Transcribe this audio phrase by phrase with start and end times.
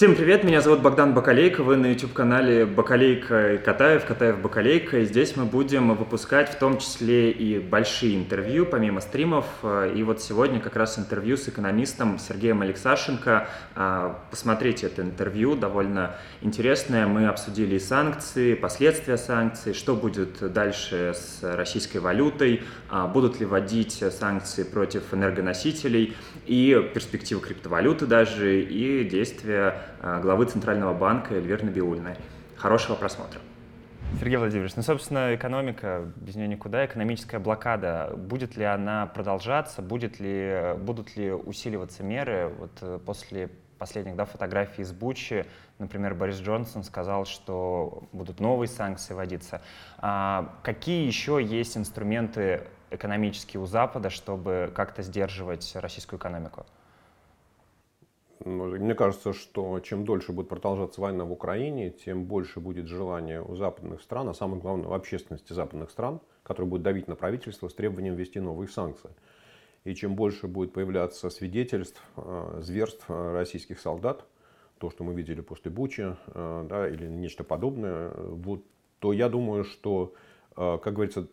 [0.00, 5.04] Всем привет, меня зовут Богдан Бакалейко, вы на YouTube-канале Бакалейко и Катаев, Катаев Бакалейко, и
[5.04, 10.58] здесь мы будем выпускать в том числе и большие интервью, помимо стримов, и вот сегодня
[10.58, 13.48] как раз интервью с экономистом Сергеем Алексашенко.
[13.74, 21.40] А, посмотрите это интервью, довольно интересное, мы обсудили санкции, последствия санкций, что будет дальше с
[21.42, 29.60] российской валютой, а, будут ли вводить санкции против энергоносителей, и перспективы криптовалюты даже, и действия
[29.60, 32.16] Э, главы Центрального банка Эльвиры Набиульной.
[32.56, 33.40] Хорошего просмотра.
[34.18, 40.18] Сергей Владимирович, ну, собственно, экономика, без нее никуда, экономическая блокада, будет ли она продолжаться, будет
[40.18, 42.52] ли, будут ли усиливаться меры?
[42.58, 45.46] Вот э, после последних да, фотографий из Бучи,
[45.78, 49.62] например, Борис Джонсон сказал, что будут новые санкции вводиться.
[49.98, 56.66] А какие еще есть инструменты экономические у Запада, чтобы как-то сдерживать российскую экономику?
[58.44, 63.54] Мне кажется, что чем дольше будет продолжаться война в Украине, тем больше будет желание у
[63.54, 67.74] западных стран, а самое главное в общественности западных стран, которые будут давить на правительство с
[67.74, 69.10] требованием ввести новые санкции.
[69.84, 74.24] И чем больше будет появляться свидетельств э, зверств э, российских солдат,
[74.78, 78.64] то, что мы видели после Бучи, э, да, или нечто подобное, вот,
[79.00, 80.12] то я думаю, что,
[80.54, 81.26] как говорится,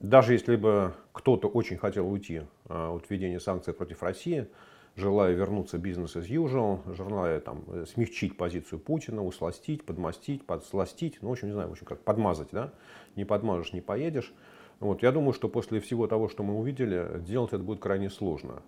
[0.00, 4.48] даже если бы кто-то очень хотел уйти от введения санкций против России,
[4.96, 11.30] желая вернуться бизнес as usual, желая там, э, смягчить позицию Путина, усластить, подмастить, подсластить, ну,
[11.30, 12.72] в общем, не знаю, в общем, как подмазать, да,
[13.16, 14.32] не подмажешь, не поедешь.
[14.80, 18.62] Вот, я думаю, что после всего того, что мы увидели, делать это будет крайне сложно.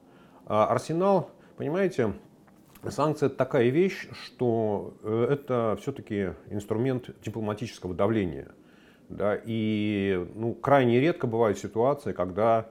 [0.47, 2.15] А Арсенал, понимаете,
[2.89, 8.53] санкции это такая вещь, что э, это все-таки инструмент дипломатического давления.
[9.09, 12.71] Да, и ну, крайне редко бывают ситуации, когда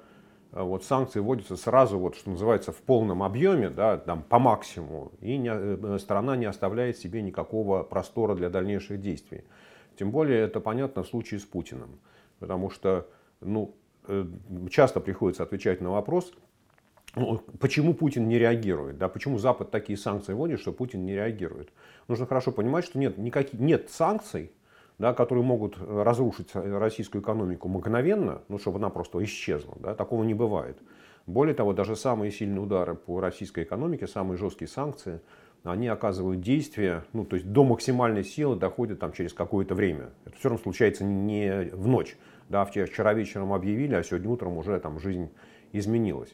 [0.54, 5.38] вот санкции вводятся сразу, вот, что называется, в полном объеме, да, там, по максимуму, и
[5.38, 9.44] не, э, страна не оставляет себе никакого простора для дальнейших действий.
[9.98, 12.00] Тем более это понятно в случае с Путиным,
[12.40, 13.08] потому что
[13.42, 13.76] ну,
[14.08, 14.26] э,
[14.70, 16.32] часто приходится отвечать на вопрос,
[17.16, 21.70] ну, почему Путин не реагирует, да, почему Запад такие санкции вводит, что Путин не реагирует.
[22.08, 24.52] Нужно хорошо понимать, что нет, никаких, нет санкций,
[25.00, 29.76] да, которые могут э, разрушить э, российскую экономику мгновенно, ну, чтобы она просто исчезла.
[29.80, 30.78] Да, такого не бывает.
[31.26, 35.22] Более того, даже самые сильные удары по российской экономике, самые жесткие санкции,
[35.64, 40.10] они оказывают действие, ну, то есть до максимальной силы доходят там, через какое-то время.
[40.26, 42.18] Это все равно случается не в ночь.
[42.50, 45.30] Да, вчера вечером объявили, а сегодня утром уже там жизнь
[45.72, 46.34] изменилась.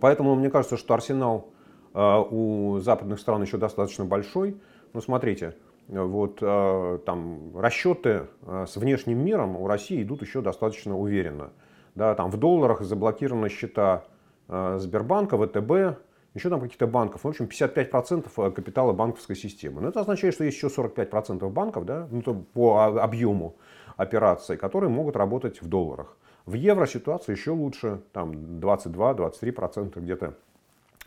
[0.00, 1.48] Поэтому мне кажется, что арсенал
[1.94, 4.56] э, у западных стран еще достаточно большой.
[4.92, 5.54] Ну, смотрите,
[5.88, 11.50] вот э, там расчеты э, с внешним миром у России идут еще достаточно уверенно.
[11.94, 14.04] Да, там в долларах заблокированы счета
[14.48, 15.98] э, Сбербанка, ВТБ,
[16.34, 17.24] еще там каких-то банков.
[17.24, 19.80] В общем, 55% капитала банковской системы.
[19.80, 23.56] Но это означает, что есть еще 45% банков да, ну, по объему
[23.96, 26.16] операций, которые могут работать в долларах.
[26.44, 30.34] В евро ситуация еще лучше, там 22-23% где-то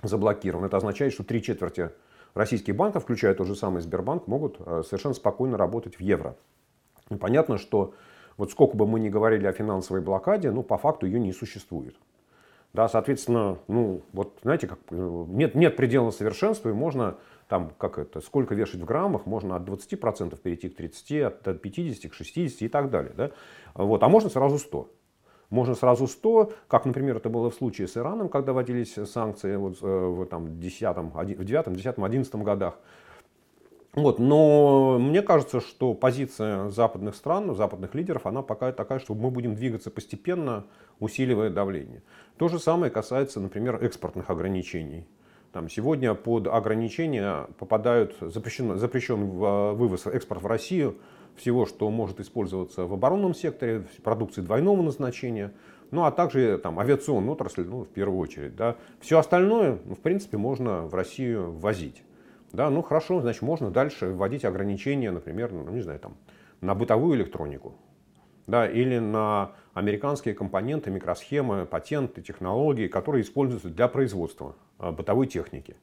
[0.03, 0.66] заблокированы.
[0.66, 1.91] Это означает, что три четверти
[2.34, 6.36] российские банки, включая тот же самый Сбербанк, могут э, совершенно спокойно работать в евро.
[7.09, 7.94] И понятно, что
[8.38, 11.96] вот сколько бы мы ни говорили о финансовой блокаде, ну, по факту ее не существует.
[12.74, 17.18] Да, соответственно, ну, вот знаете, как, э, нет, нет предела совершенства, и можно
[17.50, 22.09] там, как это, сколько вешать в граммах, можно от 20% перейти к 30, от 50
[22.09, 23.14] к 60 и так далее.
[23.16, 23.31] Да?
[23.74, 24.90] Вот, а можно сразу 100.
[25.52, 29.78] Можно сразу 100, как, например, это было в случае с Ираном, когда вводились санкции вот,
[29.82, 32.80] э, в, там, 10, в 9, 10, 11 годах.
[33.94, 39.30] Вот, но мне кажется, что позиция западных стран, западных лидеров, она пока такая, что мы
[39.30, 40.66] будем двигаться постепенно,
[41.02, 42.02] усиливая давление.
[42.38, 45.06] То же самое касается, например, экспортных ограничений.
[45.52, 49.28] Там, сегодня под ограничения попадают, запрещен, запрещен
[49.76, 50.96] вывоз, экспорт в Россию
[51.36, 55.53] всего, что может использоваться в оборонном секторе, продукции двойного назначения,
[55.92, 58.56] ну а также там, авиационную отрасль, ну, в первую очередь.
[58.56, 58.78] Да.
[59.00, 62.03] Все остальное, ну, в принципе, можно в Россию ввозить.
[62.53, 66.16] Да, ну хорошо, значит, можно дальше вводить ограничения, например, ну, не знаю, там,
[66.59, 67.76] на бытовую электронику.
[68.47, 75.76] Да, или на американские компоненты, микросхемы, патенты, технологии, которые используются для производства а, бытовой техники.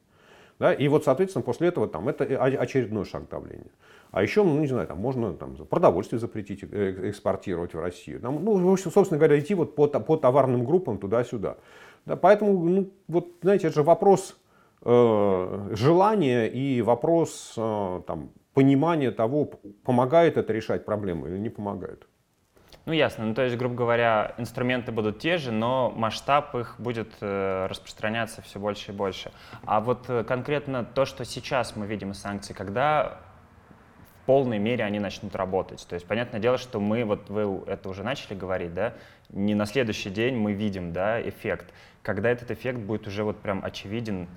[0.59, 0.73] Да?
[0.73, 3.71] И вот, соответственно, после этого там, это очередной шаг давления.
[4.11, 8.19] А еще, ну, не знаю, там, можно там, продовольствие запретить э, экспортировать в Россию.
[8.19, 11.57] Там, ну, в общем, собственно говоря, идти вот по, по товарным группам туда-сюда.
[12.05, 14.35] Да, поэтому, ну, вот, знаете, это же вопрос
[14.81, 19.51] э, желания и вопрос э, там, понимания того,
[19.83, 22.07] помогает это решать проблему или не помогает.
[22.85, 27.09] Ну ясно, ну то есть, грубо говоря, инструменты будут те же, но масштаб их будет
[27.21, 29.31] э, распространяться все больше и больше.
[29.65, 33.19] А вот э, конкретно то, что сейчас мы видим из санкций, когда
[34.29, 35.83] полной мере они начнут работать.
[35.89, 38.93] То есть, понятное дело, что мы, вот вы это уже начали говорить, да,
[39.29, 41.73] не на следующий день мы видим, да, эффект.
[42.03, 44.27] Когда этот эффект будет уже вот прям очевиден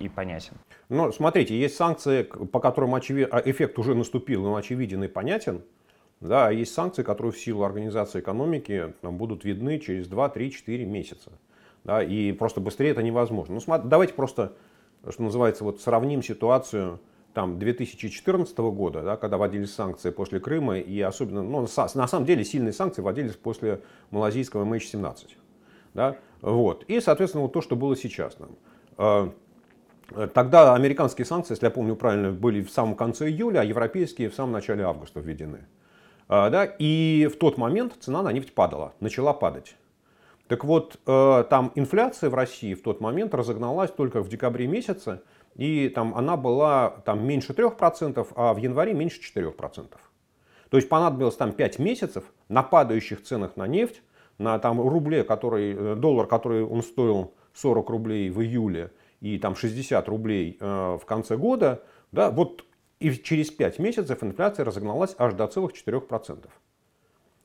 [0.00, 0.52] и понятен.
[0.90, 3.28] Ну, смотрите, есть санкции, по которым очевид...
[3.30, 5.62] А, эффект уже наступил, но очевиден и понятен.
[6.20, 10.52] Да, а есть санкции, которые в силу организации экономики там, будут видны через 2, 3,
[10.52, 11.32] 4 месяца.
[11.84, 13.54] Да, и просто быстрее это невозможно.
[13.54, 14.52] Ну, смотри, давайте просто,
[15.08, 17.00] что называется, вот сравним ситуацию
[17.38, 22.42] там, 2014 года, да, когда вводились санкции после Крыма, и особенно, ну, на самом деле
[22.44, 23.80] сильные санкции вводились после
[24.10, 25.28] малазийского MH17.
[25.94, 26.82] Да, вот.
[26.88, 28.36] И, соответственно, вот то, что было сейчас.
[28.40, 28.50] Нам.
[28.96, 29.32] А,
[30.34, 34.34] тогда американские санкции, если я помню правильно, были в самом конце июля, а европейские в
[34.34, 35.60] самом начале августа введены.
[36.26, 39.76] А, да, и в тот момент цена на нефть падала, начала падать.
[40.48, 45.20] Так вот, э, там инфляция в России в тот момент разогналась только в декабре месяце,
[45.58, 49.88] и там она была там, меньше 3%, а в январе меньше 4%.
[50.70, 54.00] То есть понадобилось там 5 месяцев на падающих ценах на нефть,
[54.38, 59.56] на там, рубле, который, э, доллар, который он стоил 40 рублей в июле и там
[59.56, 61.82] 60 рублей э, в конце года,
[62.12, 62.64] да, вот
[63.00, 66.46] и через 5 месяцев инфляция разогналась аж до целых 4%.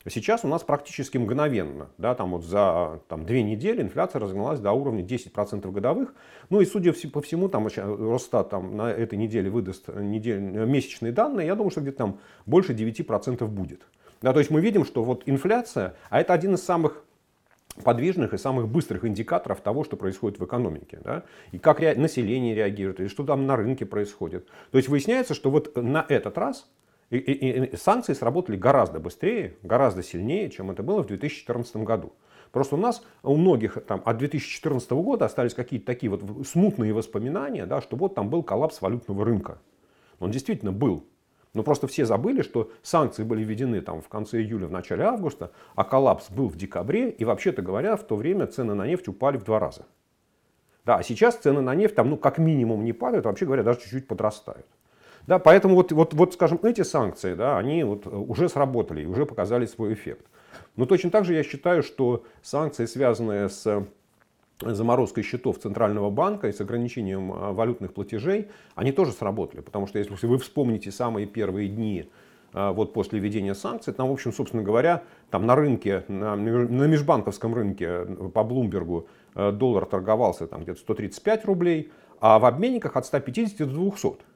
[0.09, 4.73] Сейчас у нас практически мгновенно, да, там вот за там, две недели инфляция разогналась до
[4.73, 6.13] уровня 10% годовых.
[6.49, 11.47] Ну и судя по всему, там Росстат там, на этой неделе выдаст недель, месячные данные,
[11.47, 13.81] я думаю, что где-то там больше 9% будет.
[14.21, 17.03] Да, то есть мы видим, что вот инфляция, а это один из самых
[17.83, 20.99] подвижных и самых быстрых индикаторов того, что происходит в экономике.
[21.03, 21.23] Да?
[21.51, 21.95] И как ре...
[21.95, 24.47] население реагирует, и что там на рынке происходит.
[24.71, 26.69] То есть выясняется, что вот на этот раз
[27.09, 32.13] и, и, и санкции сработали гораздо быстрее, гораздо сильнее, чем это было в 2014 году.
[32.51, 37.65] Просто у нас, у многих там, от 2014 года остались какие-то такие вот смутные воспоминания,
[37.65, 39.59] да, что вот там был коллапс валютного рынка.
[40.19, 41.03] Он действительно был.
[41.53, 45.51] Но просто все забыли, что санкции были введены там в конце июля, в начале августа,
[45.75, 47.09] а коллапс был в декабре.
[47.09, 49.85] И вообще-то говоря, в то время цены на нефть упали в два раза.
[50.85, 53.79] Да, а сейчас цены на нефть там, ну, как минимум не падают, вообще говоря, даже
[53.79, 54.65] чуть-чуть подрастают.
[55.27, 59.65] Да, поэтому вот, вот, вот, скажем, эти санкции, да, они вот уже сработали уже показали
[59.65, 60.25] свой эффект.
[60.75, 63.85] Но точно так же я считаю, что санкции, связанные с
[64.59, 69.61] заморозкой счетов Центрального банка и с ограничением а, валютных платежей, они тоже сработали.
[69.61, 72.09] Потому что если вы вспомните самые первые дни
[72.53, 76.85] а, вот после введения санкций, там, в общем, собственно говоря, там на рынке, на, на
[76.85, 82.95] межбанковском рынке э, по Блумбергу э, доллар торговался там где-то 135 рублей, а в обменниках
[82.95, 84.32] от 150 до 200.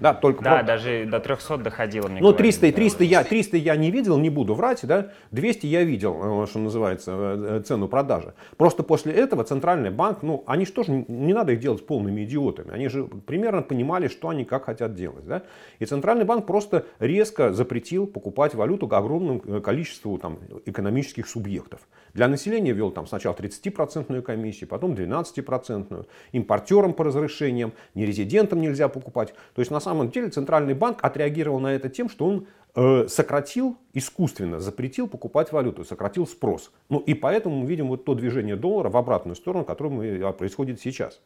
[0.00, 0.62] Да, только да про...
[0.64, 4.54] даже до 300 доходило, мне Ну, 300, 300, я, 300 я не видел, не буду
[4.54, 8.34] врать, да, 200 я видел, э, что называется, э, цену продажи.
[8.56, 12.72] Просто после этого Центральный банк, ну, они же тоже, не надо их делать полными идиотами,
[12.72, 15.42] они же примерно понимали, что они как хотят делать, да.
[15.78, 21.80] И Центральный банк просто резко запретил покупать валюту огромному э, количеству там, экономических субъектов.
[22.14, 29.34] Для населения ввел там сначала 30% комиссию, потом 12%, импортерам по разрешениям, нерезидентам нельзя покупать.
[29.54, 33.76] То есть на самом деле Центральный банк отреагировал на это тем, что он э, сократил
[33.92, 36.72] искусственно, запретил покупать валюту, сократил спрос.
[36.88, 41.20] Ну и поэтому мы видим вот то движение доллара в обратную сторону, которое происходит сейчас.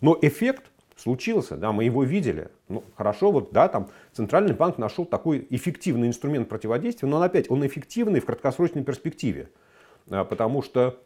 [0.00, 0.64] Но эффект
[0.98, 2.48] случился, да, мы его видели.
[2.68, 7.50] Ну, хорошо, вот, да, там Центральный банк нашел такой эффективный инструмент противодействия, но он опять,
[7.50, 9.48] он эффективный в краткосрочной перспективе.
[10.10, 10.98] А, потому что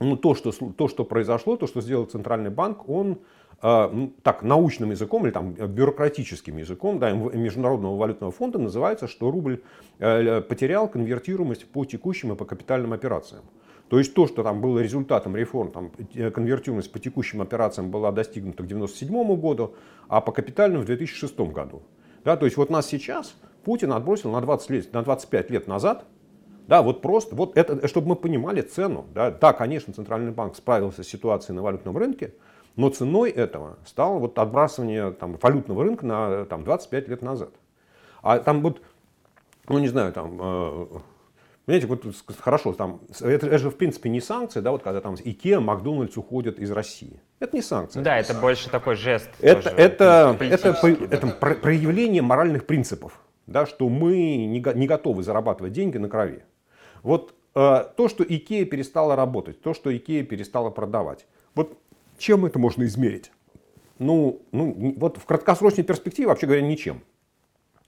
[0.00, 3.16] ну, то, что, то, что произошло, то, что сделал Центральный банк, он а,
[3.60, 9.62] так, научным языком или там, бюрократическим языком да, Международного валютного фонда называется, что рубль
[9.98, 13.42] э, потерял конвертируемость по текущим и по капитальным операциям.
[13.90, 18.12] То есть то, что там было результатом реформ, там, э, конвертируемость по текущим операциям была
[18.12, 19.74] достигнута к 1997 году,
[20.08, 21.82] а по капитальным в 2006 году.
[22.24, 26.06] Да, то есть вот нас сейчас Путин отбросил на, 20 лет, на 25 лет назад
[26.70, 29.06] да, вот просто, вот это, чтобы мы понимали цену.
[29.12, 32.32] Да, да, конечно, Центральный банк справился с ситуацией на валютном рынке,
[32.76, 37.50] но ценой этого стало вот отбрасывание там, валютного рынка на там, 25 лет назад.
[38.22, 38.82] А там вот,
[39.68, 40.86] ну не знаю, там, э,
[41.64, 42.04] понимаете, вот
[42.40, 46.16] хорошо, там, это, это же в принципе не санкции, да, вот когда там Икеа, Макдональдс
[46.16, 47.20] уходят из России.
[47.38, 48.00] Это не санкции.
[48.00, 49.30] Да, это больше такой жест.
[49.40, 51.16] Это, это, это, да.
[51.16, 54.14] это проявление моральных принципов, да, что мы
[54.46, 56.44] не, не готовы зарабатывать деньги на крови.
[57.02, 61.78] Вот э, то, что Икея перестала работать, то, что Икея перестала продавать, вот
[62.20, 63.32] чем это можно измерить?
[63.98, 67.02] Ну, ну вот в краткосрочной перспективе, вообще говоря, ничем.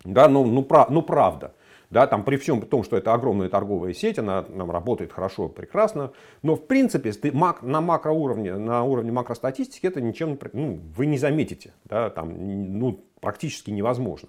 [0.05, 1.55] Да, ну, ну, про, ну правда.
[1.91, 6.13] Да, там при всем том, что это огромная торговая сеть, она нам работает хорошо, прекрасно.
[6.43, 11.75] Но в принципе на макроуровне, на уровне макростатистики это ничем ну, вы не заметите.
[11.85, 14.29] Да, там, ну, практически невозможно.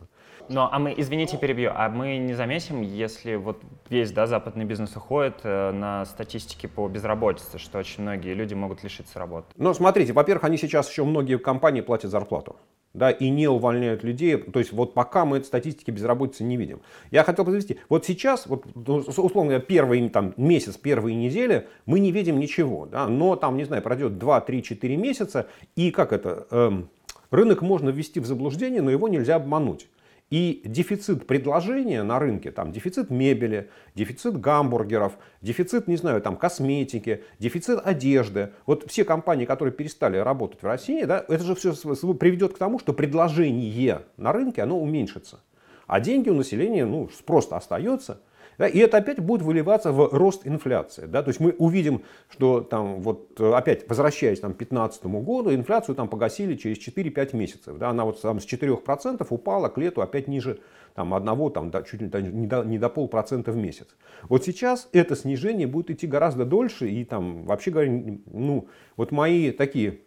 [0.50, 4.96] Но, а мы, извините, перебью, а мы не заметим, если вот весь да, западный бизнес
[4.96, 9.48] уходит э, на статистике по безработице, что очень многие люди могут лишиться работы?
[9.58, 12.58] Ну, смотрите, во-первых, они сейчас еще многие компании платят зарплату
[12.94, 14.38] да, и не увольняют людей.
[14.38, 16.82] То есть вот пока мы этой статистики безработицы не видим.
[17.12, 22.00] Я хотел подвести, вот сейчас, вот, ну, условно говоря, первый там, месяц, первые недели мы
[22.00, 26.14] не видим ничего, да, но там, не знаю, пройдет 2, 3, 4 месяца, и как
[26.14, 26.90] это, эм,
[27.34, 29.88] рынок можно ввести в заблуждение, но его нельзя обмануть.
[30.30, 37.24] И дефицит предложения на рынке, там дефицит мебели, дефицит гамбургеров, дефицит, не знаю, там косметики,
[37.38, 38.50] дефицит одежды.
[38.66, 41.74] Вот все компании, которые перестали работать в России, да, это же все
[42.16, 45.40] приведет к тому, что предложение на рынке, оно уменьшится.
[45.86, 48.20] А деньги у населения, ну, просто остается.
[48.58, 51.06] Да, и это опять будет выливаться в рост инфляции.
[51.06, 51.24] Да?
[51.24, 56.08] То есть мы увидим, что там вот опять возвращаясь там, к 2015 году, инфляцию там
[56.08, 57.78] погасили через 4-5 месяцев.
[57.78, 57.90] Да?
[57.90, 60.60] Она вот там с 4% упала к лету опять ниже
[60.94, 63.88] там, одного, там, да, чуть ли не до, не до полпроцента в месяц.
[64.24, 66.90] Вот сейчас это снижение будет идти гораздо дольше.
[66.90, 67.92] И там, вообще говоря,
[68.32, 70.00] ну, вот мои такие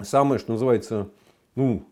[0.00, 1.08] самые, что называется,
[1.54, 1.84] ну,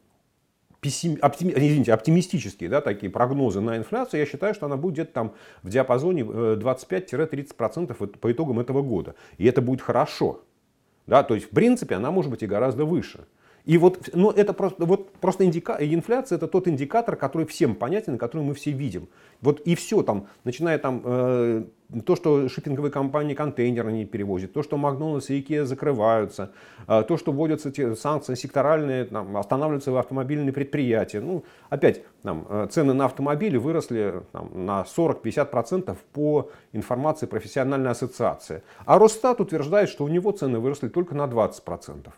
[0.80, 5.12] пессим, оптими, извините, оптимистические да, такие прогнозы на инфляцию, я считаю, что она будет где-то
[5.12, 9.14] там в диапазоне 25-30% э, по итогам этого года.
[9.38, 10.42] И это будет хорошо.
[11.06, 13.26] Да, то есть, в принципе, она может быть и гораздо выше.
[13.70, 18.18] И вот, ну, это просто, вот просто индика, инфляция это тот индикатор, который всем понятен,
[18.18, 19.08] который мы все видим.
[19.42, 21.64] Вот и все там, начиная там э,
[22.04, 26.50] то, что шиппинговые компании контейнеры не перевозят, то, что Макдональдс и Икеа закрываются,
[26.88, 31.20] э, то, что вводятся те санкции секторальные, там, останавливаются автомобильные предприятия.
[31.20, 38.64] Ну, опять, там, э, цены на автомобили выросли там, на 40-50% по информации профессиональной ассоциации.
[38.84, 42.08] А Росстат утверждает, что у него цены выросли только на 20%.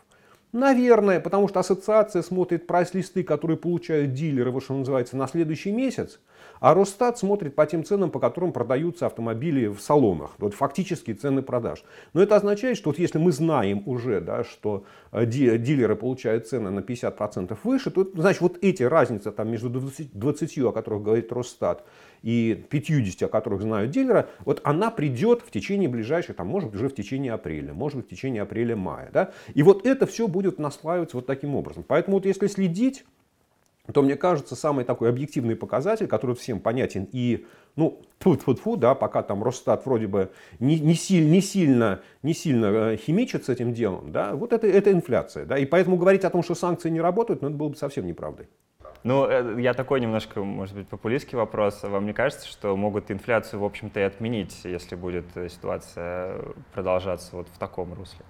[0.53, 6.19] Наверное, потому что ассоциация смотрит прайс-листы, которые получают дилеры, вот что называется, на следующий месяц,
[6.59, 10.35] а Росстат смотрит по тем ценам, по которым продаются автомобили в салонах.
[10.37, 11.83] Вот фактические цены продаж.
[12.13, 16.69] Но это означает, что вот если мы знаем уже, да, что э, дилеры получают цены
[16.69, 21.31] на 50% выше, то значит вот эти разницы там, между 20, 20, о которых говорит
[21.31, 21.83] Росстат,
[22.23, 26.79] и 50, о которых знают дилеры, вот она придет в течение ближайших, там, может быть,
[26.79, 29.11] уже в течение апреля, может быть, в течение апреля-мая.
[29.13, 29.31] Да?
[29.53, 31.83] И вот это все будет наслаиваться вот таким образом.
[31.85, 33.05] Поэтому вот если следить,
[33.91, 38.77] то мне кажется, самый такой объективный показатель, который всем понятен и, ну, тут фу фу
[38.77, 43.43] да, пока там Росстат вроде бы не, не, силь, не, сильно, не сильно э, химичит
[43.43, 46.55] с этим делом, да, вот это, это инфляция, да, и поэтому говорить о том, что
[46.55, 48.47] санкции не работают, ну, это было бы совсем неправдой.
[49.03, 51.83] Ну, э, я такой немножко, может быть, популистский вопрос.
[51.83, 56.37] Вам не кажется, что могут инфляцию, в общем-то, и отменить, если будет э, ситуация
[56.73, 58.25] продолжаться вот в таком русле?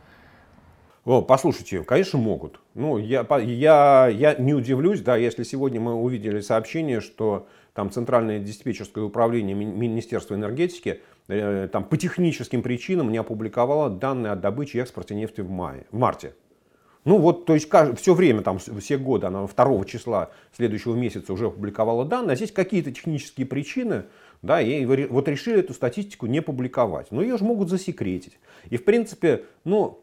[1.05, 2.59] О, послушайте, конечно, могут.
[2.73, 8.39] Ну, я, я, я не удивлюсь, да, если сегодня мы увидели сообщение, что там Центральное
[8.39, 14.81] диспетчерское управление Министерства энергетики э, там, по техническим причинам не опубликовало данные о добыче и
[14.81, 16.35] экспорте нефти в, мае, в марте.
[17.05, 21.47] Ну вот, то есть все время, там, все годы, она 2 числа следующего месяца уже
[21.47, 24.05] опубликовала данные, а здесь какие-то технические причины,
[24.41, 27.11] да, и вот решили эту статистику не публиковать.
[27.11, 28.39] Но ее же могут засекретить.
[28.69, 29.99] И в принципе, ну,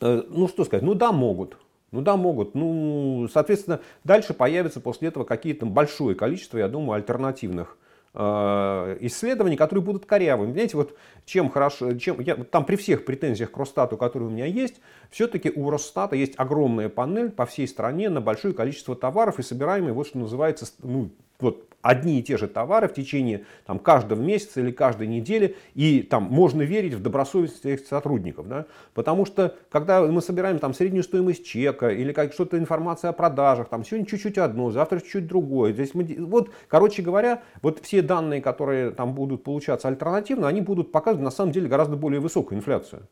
[0.00, 1.56] э, ну что сказать, ну да, могут.
[1.92, 2.54] Ну да, могут.
[2.54, 7.76] Ну, соответственно, дальше появится после этого какие-то большое количество, я думаю, альтернативных
[8.12, 10.52] исследований, которые будут корявыми.
[10.52, 14.46] Знаете, вот чем хорошо, чем, я, там при всех претензиях к Росстату, которые у меня
[14.46, 19.42] есть, все-таки у Росстата есть огромная панель по всей стране на большое количество товаров и
[19.42, 21.10] собираемые, вот что называется, ну,
[21.42, 26.02] вот одни и те же товары в течение там, каждого месяца или каждой недели, и
[26.02, 28.48] там можно верить в добросовестность этих сотрудников.
[28.48, 28.66] Да?
[28.94, 33.68] Потому что, когда мы собираем там, среднюю стоимость чека или как, что-то информация о продажах,
[33.68, 35.72] там сегодня чуть-чуть одно, завтра чуть-чуть другое.
[35.72, 40.92] Здесь мы, вот, короче говоря, вот все данные, которые там будут получаться альтернативно, они будут
[40.92, 43.02] показывать на самом деле гораздо более высокую инфляцию.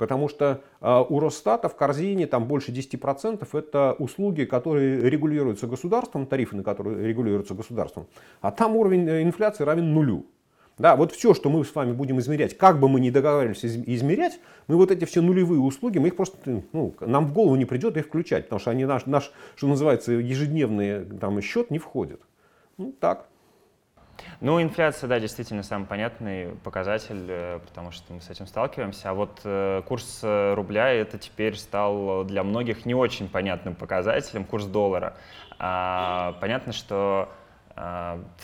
[0.00, 6.24] Потому что а, у Росстата в корзине там больше 10% это услуги, которые регулируются государством,
[6.24, 8.06] тарифы на которые регулируются государством.
[8.40, 10.24] А там уровень э, инфляции равен нулю.
[10.78, 14.40] Да, вот все, что мы с вами будем измерять, как бы мы ни договаривались измерять,
[14.68, 17.98] мы вот эти все нулевые услуги, мы их просто, ну, нам в голову не придет
[17.98, 22.22] их включать, потому что они наш, наш что называется, ежедневный там, счет не входят.
[22.78, 23.28] Ну, так.
[24.40, 29.10] Ну, инфляция, да, действительно самый понятный показатель, э, потому что мы с этим сталкиваемся.
[29.10, 34.44] А вот э, курс э, рубля это теперь стал для многих не очень понятным показателем,
[34.44, 35.14] курс доллара.
[35.58, 37.28] А, понятно, что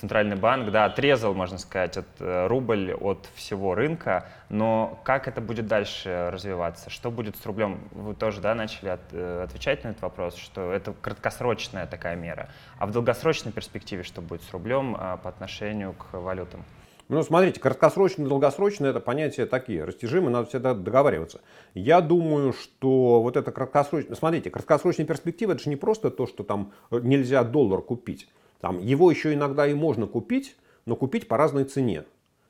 [0.00, 5.40] центральный банк, да, отрезал, можно сказать, от, э, рубль от всего рынка, но как это
[5.40, 6.90] будет дальше развиваться?
[6.90, 7.80] Что будет с рублем?
[7.92, 12.48] Вы тоже, да, начали от, э, отвечать на этот вопрос, что это краткосрочная такая мера.
[12.78, 16.64] А в долгосрочной перспективе что будет с рублем а, по отношению к валютам?
[17.08, 21.40] Ну, смотрите, краткосрочно и долгосрочно это понятия такие, растяжимые, надо всегда договариваться.
[21.74, 26.42] Я думаю, что вот это краткосрочное, смотрите, краткосрочная перспектива, это же не просто то, что
[26.42, 28.28] там нельзя доллар купить.
[28.60, 32.04] Там, его еще иногда и можно купить, но купить по разной цене.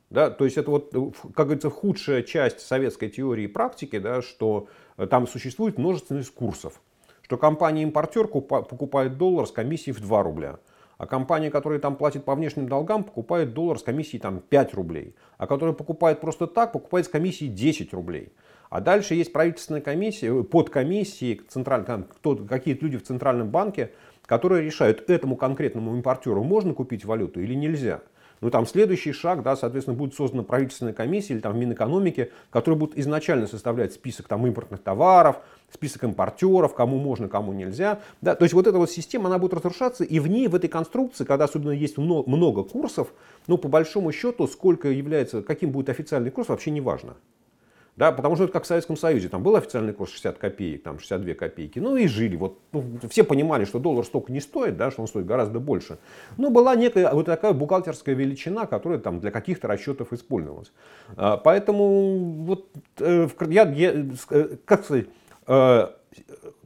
[0.08, 0.92] Да, то есть это вот,
[1.34, 4.68] как говорится, худшая часть советской теории и практики, да, что
[5.10, 6.80] там существует множественность курсов.
[7.22, 10.58] Что компания-импортер покупает доллар с комиссией в 2 рубля.
[10.96, 15.14] А компания, которая там платит по внешним долгам, покупает доллар с комиссией там 5 рублей.
[15.36, 18.32] А которая покупает просто так, покупает с комиссией 10 рублей.
[18.70, 21.84] А дальше есть правительственная комиссия, э, подкомиссии, централь,
[22.48, 23.92] какие-то люди в Центральном банке,
[24.26, 28.00] которые решают, этому конкретному импортеру можно купить валюту или нельзя.
[28.42, 32.98] Ну, там следующий шаг, да, соответственно, будет создана правительственная комиссия или там Минэкономики, которая будет
[32.98, 35.38] изначально составлять список там импортных товаров,
[35.72, 38.00] список импортеров, кому можно, кому нельзя.
[38.20, 40.68] Да, то есть вот эта вот система, она будет разрушаться, и в ней, в этой
[40.68, 43.14] конструкции, когда особенно есть много курсов,
[43.46, 47.16] ну, по большому счету, сколько является, каким будет официальный курс, вообще не важно.
[47.96, 50.98] Да, потому что это как в Советском Союзе, там был официальный курс 60 копеек, там
[50.98, 52.36] 62 копейки, ну и жили.
[52.36, 55.98] Вот, ну, все понимали, что доллар столько не стоит, да, что он стоит гораздо больше.
[56.36, 60.72] Но была некая вот такая бухгалтерская величина, которая там для каких-то расчетов использовалась.
[61.16, 65.06] А, поэтому вот э, я, я, э, как сказать,
[65.46, 65.88] э,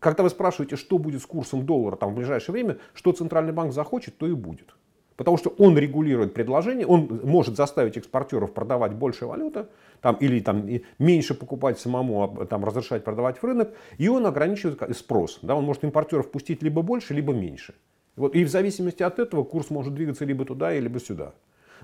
[0.01, 3.73] когда вы спрашиваете, что будет с курсом доллара там, в ближайшее время, что Центральный банк
[3.73, 4.75] захочет, то и будет.
[5.21, 9.67] Потому что он регулирует предложение, он может заставить экспортеров продавать больше валюты,
[10.00, 14.97] там, или там, меньше покупать самому, а там, разрешать продавать в рынок, и он ограничивает
[14.97, 15.38] спрос.
[15.42, 17.75] Да, он может импортеров пустить либо больше, либо меньше.
[18.16, 21.33] Вот, и в зависимости от этого курс может двигаться либо туда, либо сюда.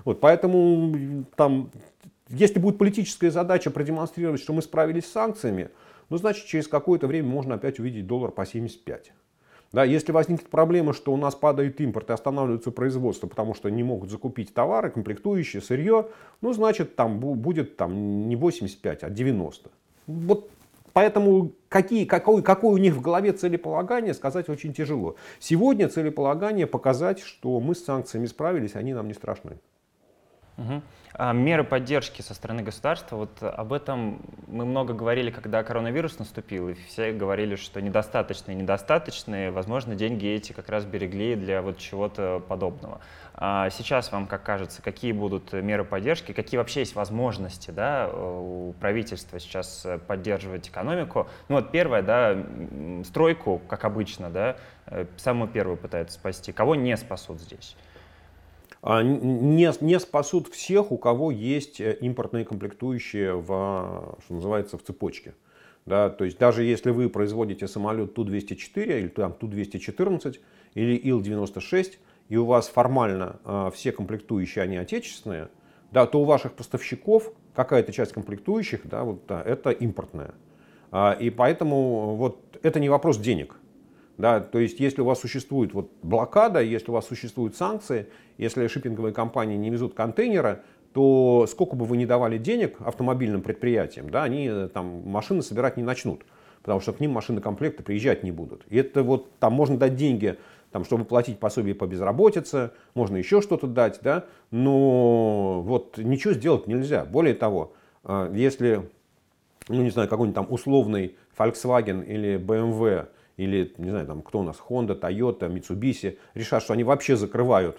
[0.05, 1.71] Вот, поэтому там,
[2.29, 5.69] если будет политическая задача продемонстрировать, что мы справились с санкциями,
[6.09, 9.11] ну, значит, через какое-то время можно опять увидеть доллар по 75.
[9.73, 13.83] Да, если возникнет проблема, что у нас падает импорт и останавливается производство, потому что не
[13.83, 16.07] могут закупить товары, комплектующие, сырье,
[16.41, 19.69] ну, значит, там будет там, не 85, а 90.
[20.07, 20.49] Вот
[20.97, 25.15] Поэтому какие, какой, какое у них в голове целеполагание, сказать очень тяжело.
[25.39, 29.59] Сегодня целеполагание показать, что мы с санкциями справились, они нам не страшны.
[30.57, 30.81] Угу.
[31.19, 36.69] А меры поддержки со стороны государства, вот об этом мы много говорили, когда коронавирус наступил,
[36.69, 42.39] и все говорили, что недостаточные, недостаточные, возможно, деньги эти как раз берегли для вот чего-то
[42.47, 43.01] подобного.
[43.33, 48.73] А сейчас вам как кажется, какие будут меры поддержки, какие вообще есть возможности да, у
[48.79, 51.27] правительства сейчас поддерживать экономику?
[51.49, 52.37] Ну вот первое, да,
[53.03, 56.51] стройку, как обычно, да, э, самую первую пытаются спасти.
[56.51, 57.75] Кого не спасут здесь?
[58.81, 64.83] А, не, не спасут всех, у кого есть э, импортные комплектующие в, что называется, в
[64.83, 65.33] цепочке.
[65.85, 70.37] Да, то есть даже если вы производите самолет Ту-204 или там Ту-214
[70.73, 71.93] или Ил-96,
[72.27, 75.49] и у вас формально э, все комплектующие, они отечественные,
[75.91, 80.33] да, то у ваших поставщиков какая-то часть комплектующих, да, вот, да, это импортная.
[80.91, 83.57] А, и поэтому вот, это не вопрос денег.
[84.17, 88.65] Да, то есть, если у вас существует вот блокада, если у вас существуют санкции, если
[88.67, 94.23] шиппинговые компании не везут контейнеры, то сколько бы вы ни давали денег автомобильным предприятиям, да,
[94.23, 96.25] они э, там машины собирать не начнут,
[96.63, 98.63] потому что к ним машины комплекта приезжать не будут.
[98.69, 100.37] И это вот там можно дать деньги,
[100.71, 106.65] там, чтобы платить пособие по безработице, можно еще что-то дать, да, но вот ничего сделать
[106.65, 107.05] нельзя.
[107.05, 108.89] Более того, э, если,
[109.67, 114.43] ну не знаю, какой-нибудь там условный Volkswagen или BMW или, не знаю, там, кто у
[114.43, 117.77] нас, Honda, Toyota, Mitsubishi, решат, что они вообще закрывают,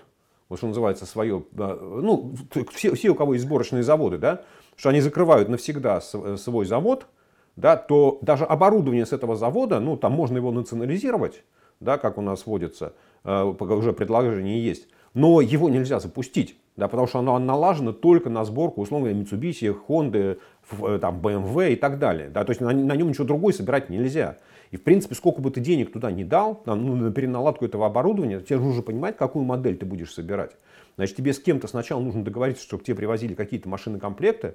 [0.48, 2.34] вот что называется, свое, ну,
[2.74, 4.42] все, все, у кого есть сборочные заводы, да,
[4.76, 7.06] что они закрывают навсегда свой завод,
[7.56, 11.42] да, то даже оборудование с этого завода, ну, там можно его национализировать,
[11.80, 12.94] да, как у нас водится,
[13.24, 18.44] э, уже предложение есть, но его нельзя запустить, да, потому что оно налажено только на
[18.44, 20.38] сборку, условно, Mitsubishi, Honda,
[20.70, 22.28] э, там, BMW и так далее.
[22.28, 24.38] Да, то есть на, на нем ничего другое собирать нельзя.
[24.70, 27.86] И, в принципе, сколько бы ты денег туда не дал, там, ну, на переналадку этого
[27.86, 30.52] оборудования, тебе нужно понимать, какую модель ты будешь собирать.
[30.96, 34.54] Значит, тебе с кем-то сначала нужно договориться, чтобы тебе привозили какие-то машины комплекты.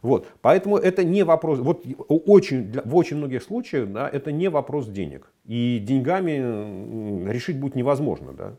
[0.00, 0.26] Вот.
[0.40, 5.30] Поэтому это не вопрос, вот очень, в очень многих случаях да, это не вопрос денег.
[5.46, 8.32] И деньгами решить будет невозможно.
[8.32, 8.56] Да.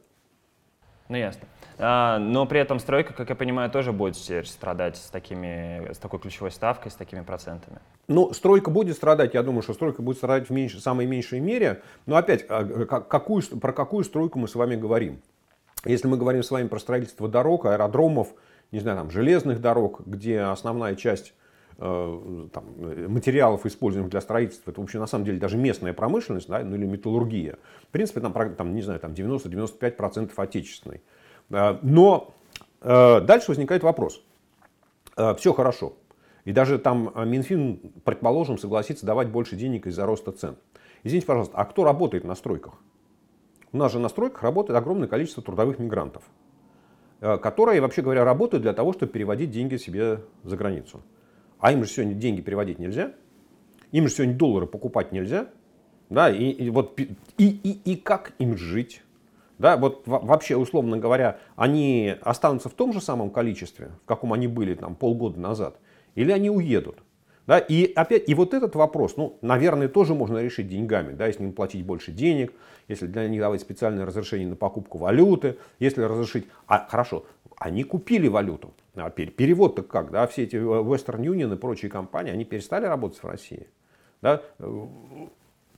[1.10, 1.42] Ну ясно.
[1.80, 6.20] А, но при этом стройка, как я понимаю, тоже будет страдать с, такими, с такой
[6.20, 7.80] ключевой ставкой, с такими процентами.
[8.08, 11.82] Ну, стройка будет страдать, я думаю, что стройка будет страдать в меньш, самой меньшей мере.
[12.06, 15.22] Но опять, а, какую, про какую стройку мы с вами говорим?
[15.86, 18.34] если мы говорим с вами про строительство дорог, аэродромов,
[18.72, 21.34] не знаю, там, железных дорог, где основная часть
[21.78, 22.64] там,
[23.08, 26.86] материалов, используемых для строительства, это вообще на самом деле даже местная промышленность, да, ну или
[26.86, 27.58] металлургия.
[27.84, 31.02] В принципе, там, там не знаю, там 90-95% отечественной.
[31.50, 32.34] Э, но
[32.82, 34.22] э, дальше возникает вопрос.
[35.38, 35.94] Все хорошо.
[36.44, 40.56] И даже там Минфин, предположим, согласится давать больше денег из-за роста цен.
[41.04, 42.74] Извините, пожалуйста, а кто работает на стройках?
[43.72, 46.24] У нас же на стройках работает огромное количество трудовых мигрантов.
[47.24, 51.02] Э, которые, вообще говоря, работают для того, чтобы переводить деньги себе за границу.
[51.64, 53.14] А им же сегодня деньги переводить нельзя,
[53.94, 55.48] им же сегодня доллары покупать нельзя,
[56.10, 59.02] да, и, и вот и, и, и как им жить?
[59.60, 64.48] Да, вот вообще, условно говоря, они останутся в том же самом количестве, в каком они
[64.48, 65.80] были там полгода назад,
[66.16, 66.98] или они уедут?
[67.48, 71.44] Да, и опять, и вот этот вопрос, ну, наверное, тоже можно решить деньгами, да, если
[71.44, 72.52] им платить больше денег,
[72.90, 77.26] если для них давать специальное разрешение на покупку валюты, если разрешить, а хорошо,
[77.64, 82.44] они купили валюту, а перевод-то как, да, все эти Western Union и прочие компании, они
[82.44, 83.68] перестали работать в России,
[84.22, 84.42] да,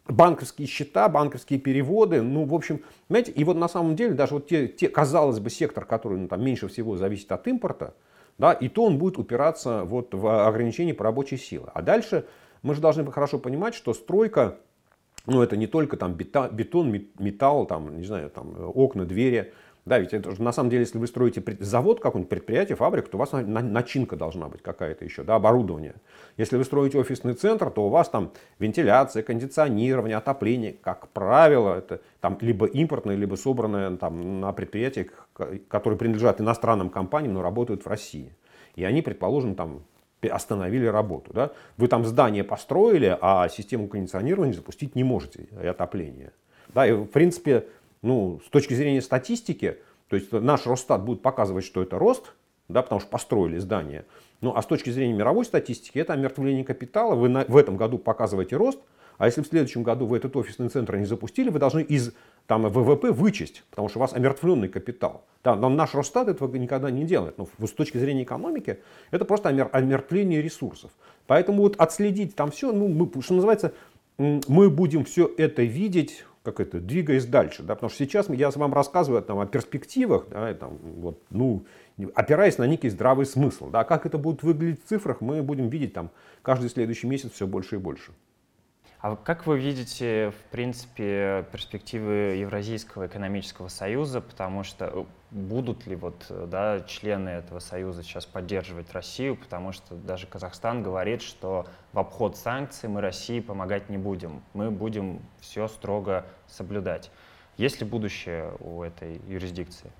[0.07, 4.47] банковские счета, банковские переводы, ну, в общем, знаете, и вот на самом деле даже вот
[4.47, 7.93] те, те казалось бы, сектор, который ну, там меньше всего зависит от импорта,
[8.39, 11.69] да, и то он будет упираться вот в ограничение по рабочей силы.
[11.73, 12.25] А дальше
[12.63, 14.57] мы же должны хорошо понимать, что стройка,
[15.27, 19.53] ну это не только там бетон, металл, там, не знаю, там, окна, двери,
[19.85, 23.19] да, ведь это, на самом деле, если вы строите завод, какое-нибудь предприятие, фабрику, то у
[23.19, 25.93] вас начинка должна быть какая-то еще, да, оборудование.
[26.37, 32.01] Если вы строите офисный центр, то у вас там вентиляция, кондиционирование, отопление, как правило, это
[32.19, 35.27] там либо импортное, либо собранное там, на предприятиях,
[35.67, 38.35] которые принадлежат иностранным компаниям, но работают в России.
[38.75, 39.83] И они, предположим, там
[40.27, 41.31] остановили работу.
[41.31, 41.51] Да?
[41.77, 46.31] Вы там здание построили, а систему кондиционирования запустить не можете, и отопление.
[46.73, 47.67] Да, и в принципе
[48.01, 49.77] ну, с точки зрения статистики,
[50.09, 52.33] то есть наш Росстат будет показывать, что это рост,
[52.67, 54.05] да, потому что построили здание.
[54.41, 57.15] Ну, а с точки зрения мировой статистики, это омертвление капитала.
[57.15, 58.79] Вы на, в этом году показываете рост,
[59.17, 62.13] а если в следующем году вы этот офисный центр не запустили, вы должны из
[62.47, 65.23] там, ВВП вычесть, потому что у вас омертвленный капитал.
[65.43, 67.37] Да, но наш Росстат этого никогда не делает.
[67.37, 68.79] Но с точки зрения экономики
[69.11, 70.91] это просто омертвление ресурсов.
[71.27, 73.73] Поэтому вот отследить там все, ну, мы, что называется,
[74.17, 77.63] мы будем все это видеть как это, двигаясь дальше.
[77.63, 77.75] Да?
[77.75, 81.65] Потому что сейчас я вам рассказываю там, о перспективах, да, там, вот, ну,
[82.13, 83.69] опираясь на некий здравый смысл.
[83.69, 83.83] Да?
[83.83, 86.11] Как это будет выглядеть в цифрах, мы будем видеть там,
[86.43, 88.11] каждый следующий месяц все больше и больше.
[89.05, 95.95] А как вы видите, в принципе, перспективы Евразийского экономического союза, потому что э, будут ли
[95.95, 101.99] вот, да, члены этого союза сейчас поддерживать Россию, потому что даже Казахстан говорит, что в
[101.99, 107.11] обход санкций мы России помогать не будем, мы будем все строго соблюдать.
[107.57, 109.91] Есть ли будущее у этой юрисдикции?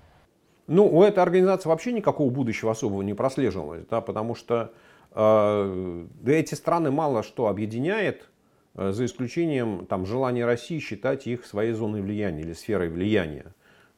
[0.66, 4.72] Ну, у этой организации вообще никакого будущего особого не прослеживалось, да, потому что
[5.12, 8.35] э, эти страны мало что объединяет, Э,
[8.76, 13.46] за исключением там, желания России считать их своей зоной влияния или сферой влияния.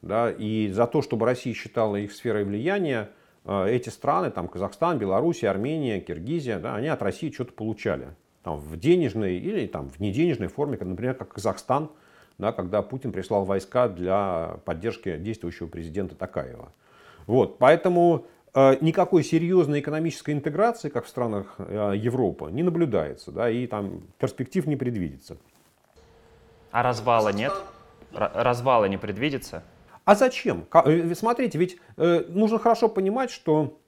[0.01, 0.31] Да?
[0.31, 3.09] И за то, чтобы Россия считала их сферой влияния,
[3.45, 8.15] э, эти страны, там, Казахстан, Беларусь, Армения, Киргизия, да, они от России что-то получали.
[8.43, 11.91] Там, в денежной или там, в неденежной форме, например, как Казахстан,
[12.37, 16.71] да, когда Путин прислал войска для поддержки действующего президента Такаева.
[17.27, 23.49] Вот, поэтому Э, никакой серьезной экономической интеграции, как в странах э, Европы, не наблюдается, да,
[23.49, 25.37] и там перспектив не предвидится.
[26.71, 27.53] А развала нет?
[28.11, 29.63] Развала не предвидится?
[30.05, 30.65] А зачем?
[30.73, 33.79] Э, смотрите, ведь нужно хорошо понимать, что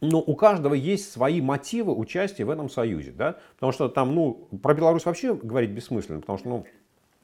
[0.00, 3.12] ну, у каждого есть свои мотивы участия в этом союзе.
[3.12, 3.36] Да?
[3.54, 6.66] Потому что там, ну, про Беларусь вообще говорить бессмысленно, потому что, ну,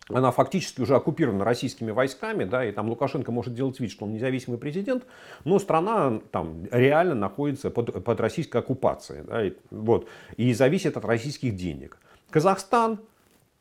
[0.08, 4.12] она фактически уже оккупирована российскими войсками, да, и там Лукашенко может делать вид, что он
[4.12, 5.04] независимый президент,
[5.44, 11.04] но страна там реально находится под, под российской оккупацией, да, и, вот, и зависит от
[11.04, 11.98] российских денег.
[12.30, 13.00] Казахстан,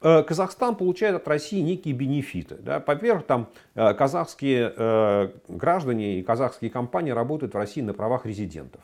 [0.02, 2.56] э, Казахстан получает от России некие бенефиты.
[2.60, 2.84] Да.
[2.86, 8.82] Во-первых, там э, казахские э, граждане и казахские компании работают в России на правах резидентов.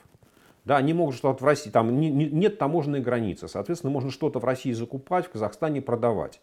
[0.64, 4.40] Да, они могут что-то в России, там не, не, нет таможенной границы, соответственно, можно что-то
[4.40, 6.40] в России закупать, в Казахстане продавать.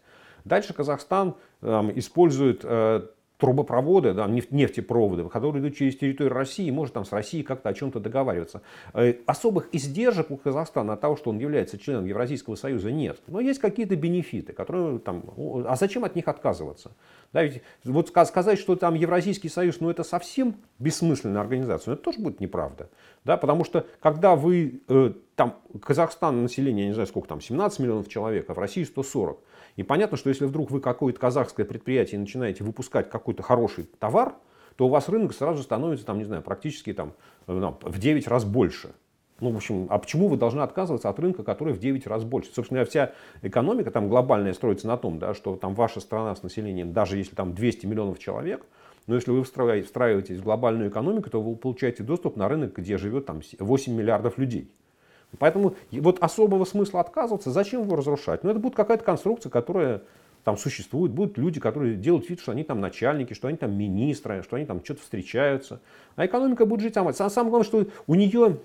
[0.49, 3.07] Дальше Казахстан э, использует э,
[3.39, 8.01] трубопроводы, да, нефтепроводы, которые идут через территорию России, может там с Россией как-то о чем-то
[8.01, 8.61] договариваться.
[8.93, 13.21] Э, особых издержек у Казахстана от того, что он является членом Евразийского союза, нет.
[13.27, 15.23] Но есть какие-то бенефиты, которые там...
[15.65, 16.91] А зачем от них отказываться?
[17.31, 22.03] Да, ведь вот сказать, что там Евразийский союз, ну это совсем бессмысленная организация, ну, это
[22.03, 22.89] тоже будет неправда.
[23.23, 27.79] Да, потому что когда вы, э, там, Казахстан население, я не знаю сколько там, 17
[27.79, 29.39] миллионов человек, а в России 140.
[29.79, 34.35] И понятно, что если вдруг вы какое-то казахское предприятие начинаете выпускать какой-то хороший товар,
[34.75, 37.13] то у вас рынок сразу становится, там, не знаю, практически там,
[37.47, 38.89] ну, в 9 раз больше.
[39.39, 42.51] Ну, в общем, а почему вы должны отказываться от рынка, который в 9 раз больше?
[42.53, 46.91] Собственно, вся экономика там глобальная строится на том, да, что там ваша страна с населением,
[46.91, 48.65] даже если там 200 миллионов человек,
[49.07, 53.27] но если вы встраиваетесь в глобальную экономику, то вы получаете доступ на рынок, где живет
[53.27, 54.73] там 8 миллиардов людей.
[55.37, 58.43] Поэтому вот особого смысла отказываться, зачем его разрушать?
[58.43, 60.01] Ну, это будет какая-то конструкция, которая
[60.43, 61.11] там существует.
[61.11, 64.65] Будут люди, которые делают вид, что они там начальники, что они там министры, что они
[64.65, 65.81] там что-то встречаются.
[66.15, 67.13] А экономика будет жить сама.
[67.13, 68.57] Самое главное, что у нее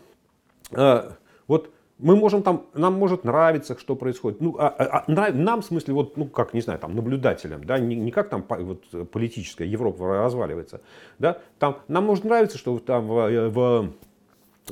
[0.71, 1.11] э,
[1.47, 4.41] вот мы можем там, нам может нравиться, что происходит.
[4.41, 7.79] Ну, а, а, а нам, в смысле, вот, ну, как, не знаю, там, наблюдателям, да,
[7.79, 10.81] не, не как там вот, политическая Европа разваливается,
[11.19, 13.93] да, там, нам может нравиться, что там в, в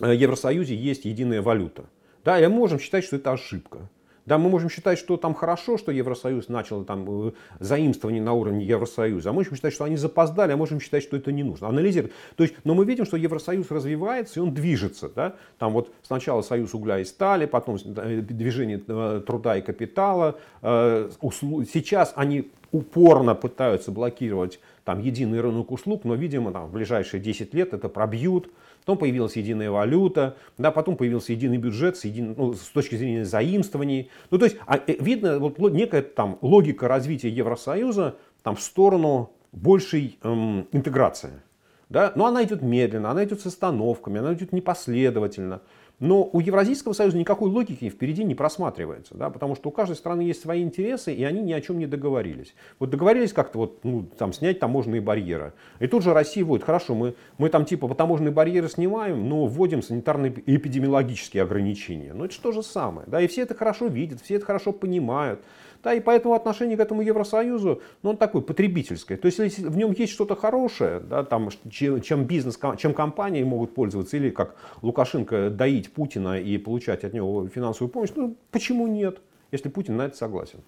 [0.00, 1.84] Евросоюзе есть единая валюта.
[2.24, 3.88] Да, и мы можем считать, что это ошибка.
[4.24, 8.64] Да, мы можем считать, что там хорошо, что Евросоюз начал там э, заимствование на уровне
[8.64, 11.66] Евросоюза, а можем считать, что они запоздали, а можем считать, что это не нужно.
[11.66, 12.12] Анализировать.
[12.36, 15.08] То есть, но мы видим, что Евросоюз развивается и он движется.
[15.08, 15.34] Да?
[15.58, 20.38] Там вот сначала союз угля и стали, потом э, движение э, труда и капитала.
[20.62, 27.54] Сейчас они упорно пытаются блокировать там единый рынок услуг, но, видимо, там, в ближайшие 10
[27.54, 28.50] лет это пробьют.
[28.80, 33.24] Потом появилась единая валюта, да, потом появился единый бюджет с, един, ну, с точки зрения
[33.24, 34.10] заимствований.
[34.30, 39.30] Ну, то есть, а, э, видно вот, некая там логика развития Евросоюза там, в сторону
[39.52, 41.42] большей эм, интеграции.
[41.88, 42.12] Да?
[42.16, 45.60] Но она идет медленно, она идет с остановками, она идет непоследовательно.
[46.02, 50.22] Но у Евразийского союза никакой логики впереди не просматривается, да, потому что у каждой страны
[50.22, 52.56] есть свои интересы, и они ни о чем не договорились.
[52.80, 55.52] Вот договорились как-то вот, ну, там, снять таможенные барьеры.
[55.78, 59.80] И тут же Россия вводит, хорошо, мы, мы там типа таможенные барьеры снимаем, но вводим
[59.80, 62.12] санитарные эпидемиологические ограничения.
[62.14, 63.06] Ну это же то же самое.
[63.06, 65.40] Да, и все это хорошо видят, все это хорошо понимают.
[65.82, 69.18] Да, и поэтому отношение к этому Евросоюзу, ну, он такой потребительское.
[69.18, 73.74] То есть, если в нем есть что-то хорошее, да, там, чем, бизнес, чем компании могут
[73.74, 79.20] пользоваться, или как Лукашенко доить Путина и получать от него финансовую помощь, ну, почему нет,
[79.50, 80.60] если Путин на это согласен?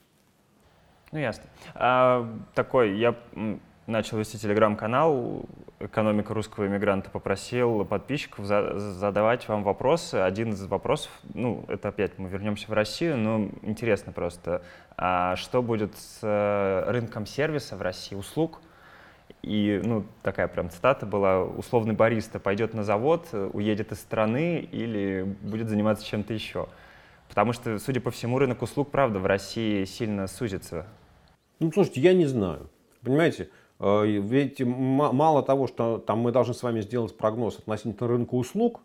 [1.13, 1.45] Ну, ясно.
[1.75, 3.15] А, такой, я
[3.87, 5.45] начал вести телеграм-канал
[5.81, 10.15] «Экономика русского иммигранта», попросил подписчиков за задавать вам вопросы.
[10.17, 14.63] Один из вопросов, ну, это опять мы вернемся в Россию, но интересно просто,
[14.97, 18.61] а что будет с э, рынком сервиса в России, услуг?
[19.43, 25.23] И, ну, такая прям цитата была, условный бариста пойдет на завод, уедет из страны или
[25.43, 26.69] будет заниматься чем-то еще.
[27.29, 30.87] Потому что, судя по всему, рынок услуг, правда, в России сильно сузится.
[31.59, 32.71] Ну, слушайте, я не знаю.
[33.03, 38.81] Понимаете, ведь мало того, что там мы должны с вами сделать прогноз относительно рынка услуг,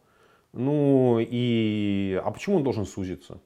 [0.54, 2.20] ну и...
[2.24, 3.40] А почему он должен сузиться?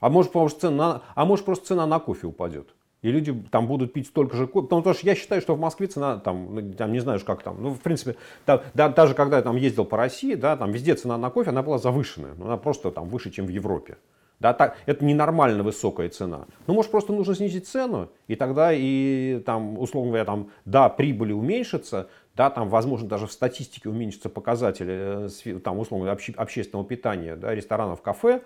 [0.00, 2.74] А может, потому что цена, а может просто цена на кофе упадет?
[3.02, 4.68] И люди там будут пить столько же кофе.
[4.68, 7.62] Потому что я считаю, что в Москве цена, там, ну, там не знаю, как там,
[7.62, 10.94] ну, в принципе, да, да, даже когда я там ездил по России, да, там везде
[10.94, 12.34] цена на кофе, она была завышенная.
[12.40, 13.96] Она просто там выше, чем в Европе.
[14.42, 16.46] Да, так, это ненормально высокая цена.
[16.66, 21.32] Ну, может, просто нужно снизить цену, и тогда и там, условно говоря, там, да, прибыли
[21.32, 27.36] уменьшатся, да, там, возможно, даже в статистике уменьшатся показатели, э, там, условно, обще, общественного питания,
[27.36, 28.42] да, ресторанов, кафе,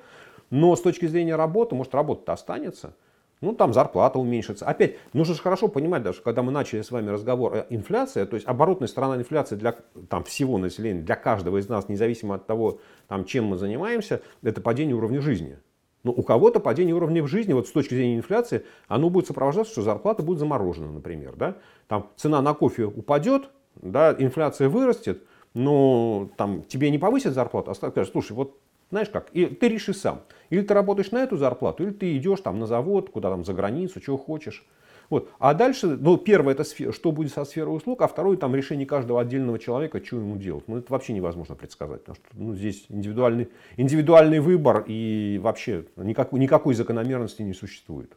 [0.51, 2.93] но с точки зрения работы, может, работа-то останется.
[3.41, 4.67] Ну, там зарплата уменьшится.
[4.67, 8.37] Опять, нужно же хорошо понимать, даже когда мы начали с вами разговор о инфляции, то
[8.37, 9.77] есть оборотная сторона инфляции для
[10.11, 14.61] там, всего населения, для каждого из нас, независимо от того, там, чем мы занимаемся, это
[14.61, 15.59] падение уровня жизни.
[16.07, 19.73] Но у кого-то падение уровня в жизни, вот с точки зрения инфляции, оно будет сопровождаться,
[19.73, 21.35] что зарплата будет заморожена, например.
[21.35, 21.57] Да?
[21.89, 27.75] Там цена на кофе упадет, да, инфляция вырастет, но там, тебе не повысят зарплату, а
[27.75, 28.57] скажут, слушай, вот
[28.93, 30.21] знаешь как, и ты реши сам.
[30.51, 33.53] Или ты работаешь на эту зарплату, или ты идешь там на завод, куда там за
[33.53, 34.65] границу, чего хочешь.
[35.11, 35.31] Вот.
[35.39, 38.87] А дальше, ну, первое, это сфера, что будет со сферой услуг, а второе, там, решение
[38.87, 40.65] каждого отдельного человека, что ему делать.
[40.67, 46.41] Ну, это вообще невозможно предсказать, потому что ну, здесь индивидуальный, индивидуальный выбор и вообще никакой,
[46.41, 48.13] никакой закономерности не существует.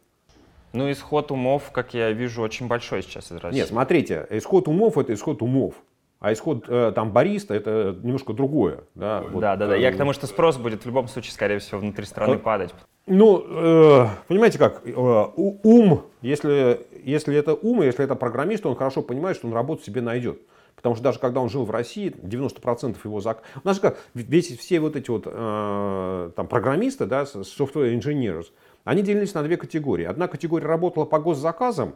[0.72, 3.58] Ну, исход умов, как я вижу, очень большой сейчас из России.
[3.58, 5.74] Нет, смотрите, исход умов это исход умов.
[6.20, 8.84] А исход э, там бариста это немножко другое.
[8.94, 9.76] Да, вот, да, да, да.
[9.76, 12.74] Я к тому, что спрос будет в любом случае, скорее всего, внутри страны вот, падать.
[13.06, 19.00] Ну, э, понимаете как, э, ум, если, если это ум, если это программист, он хорошо
[19.00, 20.38] понимает, что он работу себе найдет.
[20.76, 23.42] Потому что даже когда он жил в России, 90% его зак...
[23.62, 28.46] У нас же как, весь, все вот эти вот э, там, программисты, да, software engineers,
[28.84, 30.04] они делились на две категории.
[30.04, 31.94] Одна категория работала по госзаказам,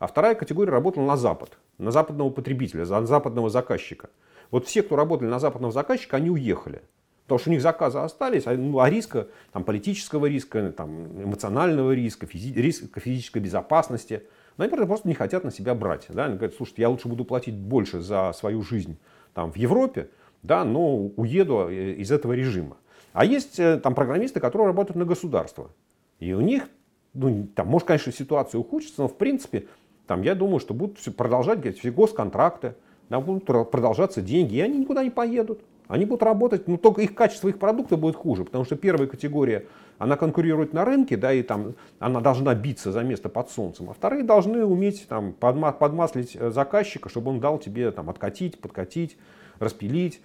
[0.00, 4.08] а вторая категория работала на Запад, на западного потребителя, на западного заказчика.
[4.50, 6.82] Вот все, кто работали на западного заказчика, они уехали.
[7.24, 11.92] Потому что у них заказы остались, а, ну, а риска, там, политического риска, там, эмоционального
[11.92, 14.24] риска, физи риска физической безопасности,
[14.56, 16.06] наверное, просто не хотят на себя брать.
[16.08, 16.24] Да?
[16.24, 18.98] Они говорят, слушайте, я лучше буду платить больше за свою жизнь
[19.34, 20.08] там, в Европе,
[20.42, 22.78] да, но уеду э, из этого режима.
[23.12, 25.70] А есть э, там программисты, которые работают на государство.
[26.18, 26.68] И у них,
[27.12, 29.66] ну, там, может, конечно, ситуация ухудшится, но в принципе,
[30.10, 32.74] там, я думаю, что будут продолжать говорить, все госконтракты,
[33.10, 35.60] да, будут продолжаться деньги, и они никуда не поедут.
[35.86, 39.66] Они будут работать, но только их качество их продукта будет хуже, потому что первая категория,
[39.98, 43.92] она конкурирует на рынке, да, и там она должна биться за место под солнцем, а
[43.92, 49.16] вторые должны уметь там подмаслить э, заказчика, чтобы он дал тебе там откатить, подкатить,
[49.60, 50.20] распилить,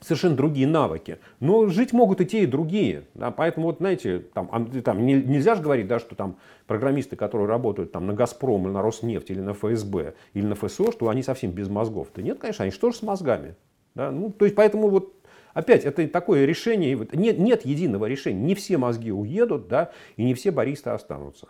[0.00, 1.18] совершенно другие навыки.
[1.40, 3.04] Но жить могут и те, и другие.
[3.14, 6.36] Да, поэтому, вот, знаете, там, там нельзя же говорить, да, что там
[6.66, 10.92] программисты, которые работают там, на «Газпром», или на «Роснефть», или на ФСБ, или на ФСО,
[10.92, 12.08] что они совсем без мозгов.
[12.14, 13.56] Да нет, конечно, они что же с мозгами?
[13.94, 14.10] Да?
[14.10, 15.14] Ну, то есть, поэтому вот
[15.52, 18.40] Опять, это такое решение, нет, нет единого решения.
[18.40, 21.48] Не все мозги уедут, да, и не все баристы останутся.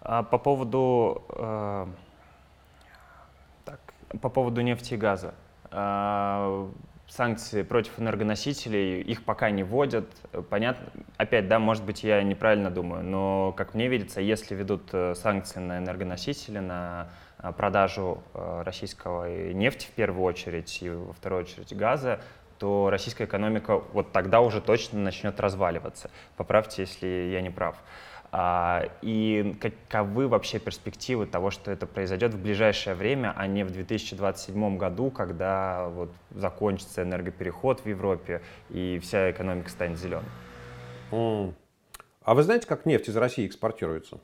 [0.00, 1.86] А по поводу, э,
[3.64, 3.80] так,
[4.20, 5.34] по поводу нефти и газа.
[5.70, 6.68] Э,
[7.08, 10.06] санкции против энергоносителей, их пока не вводят.
[10.50, 10.86] Понятно,
[11.16, 15.60] опять, да, может быть, я неправильно думаю, но, как мне видится, если ведут э, санкции
[15.60, 17.08] на энергоносители, на
[17.44, 22.20] Э, продажу э, российского нефти в первую очередь и во вторую очередь газа,
[22.58, 26.10] то российская экономика вот тогда уже точно начнет разваливаться.
[26.36, 27.76] Поправьте, если я не прав.
[28.36, 33.70] А, и каковы вообще перспективы того, что это произойдет в ближайшее время, а не в
[33.70, 40.28] 2027 году, когда вот закончится энергопереход в Европе и вся экономика станет зеленой?
[41.12, 44.18] А вы знаете, как нефть из России экспортируется?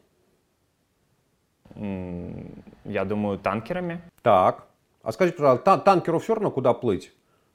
[1.76, 4.00] Я думаю, танкерами.
[4.22, 4.66] Так.
[5.04, 7.12] А скажите, пожалуйста, танкеру все равно куда плыть?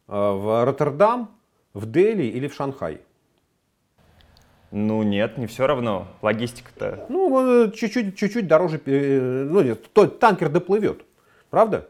[0.08, 1.36] Э, в Роттердам,
[1.74, 3.02] в Дели или в Шанхай?
[4.76, 6.06] Ну нет, не все равно.
[6.22, 7.06] Логистика-то.
[7.08, 8.82] Ну, чуть-чуть, чуть-чуть дороже.
[8.86, 11.06] Э, ну, нет, то, танкер доплывет.
[11.50, 11.88] Правда?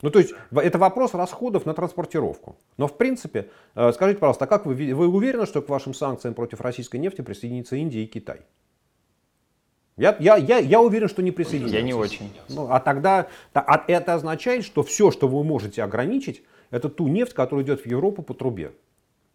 [0.00, 2.56] Ну, то есть, это вопрос расходов на транспортировку.
[2.76, 6.34] Но, в принципе, э, скажите, пожалуйста, а как вы, вы уверены, что к вашим санкциям
[6.34, 8.42] против российской нефти присоединится Индия и Китай?
[9.96, 11.74] Я, я, я, я уверен, что не присоединитесь.
[11.74, 12.30] Я не очень.
[12.48, 17.34] Ну, а тогда а это означает, что все, что вы можете ограничить, это ту нефть,
[17.34, 18.70] которая идет в Европу по трубе.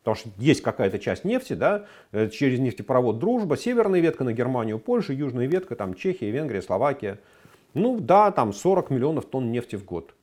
[0.05, 4.77] Потому что есть какая-то часть нефти, да, э, через нефтепровод «Дружба», северная ветка на Германию,
[4.77, 7.17] Польшу, южная ветка, там Чехия, Венгрия, Словакия.
[7.73, 10.13] Ну да, там 40 миллионов тонн нефти в год.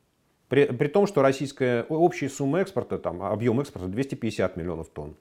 [0.46, 5.16] При, при том, что российская общая сумма экспорта, там, объем экспорта 250 миллионов тонн.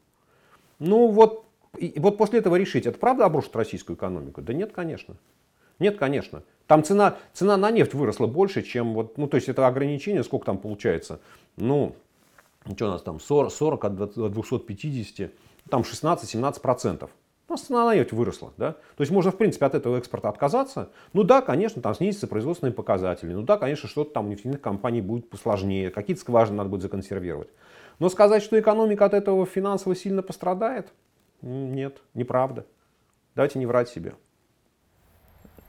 [0.77, 1.43] Ну вот
[1.79, 4.43] и вот после этого решить, это правда обрушит российскую экономику?
[4.43, 5.15] Да нет, конечно.
[5.79, 6.43] Нет, конечно.
[6.67, 10.45] Там цена, цена на нефть выросла больше, чем вот, ну то есть это ограничение, сколько
[10.45, 11.19] там получается?
[11.57, 11.95] Ну,
[12.75, 15.31] что у нас там, 40, 40 от 250,
[15.69, 17.09] там 16-17 процентов.
[17.47, 18.71] У нас цена на нефть выросла, да?
[18.71, 20.89] То есть можно, в принципе, от этого экспорта отказаться.
[21.11, 23.33] Ну да, конечно, там снизятся производственные показатели.
[23.33, 25.89] Ну да, конечно, что-то там у нефтяных компаний будет посложнее.
[25.89, 27.49] Какие-то скважины надо будет законсервировать.
[27.99, 30.93] Но сказать, что экономика от этого финансово сильно пострадает,
[31.41, 32.65] нет, неправда.
[33.35, 34.13] Давайте не врать себе.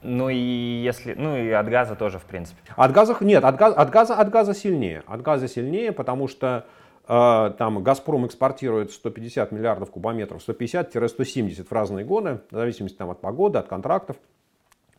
[0.01, 2.59] Ну и если, ну и от газа тоже, в принципе.
[2.75, 5.03] От газа нет, от газа, от газа, от газа сильнее.
[5.05, 6.65] От газа сильнее, потому что
[7.05, 13.59] там Газпром экспортирует 150 миллиардов кубометров, 150-170 в разные годы, в зависимости там, от погоды,
[13.59, 14.15] от контрактов.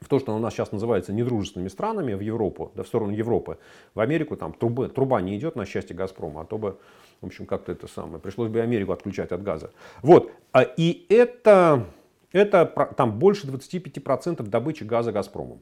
[0.00, 3.56] В то, что у нас сейчас называется недружественными странами в Европу, да, в сторону Европы.
[3.94, 6.76] В Америку там труба, труба не идет на счастье Газпрома, а то бы
[7.24, 8.18] в общем, как-то это самое.
[8.18, 9.70] Пришлось бы Америку отключать от газа.
[10.02, 10.30] Вот.
[10.52, 11.86] А, и это,
[12.32, 15.60] это там больше 25% добычи газа Газпромом.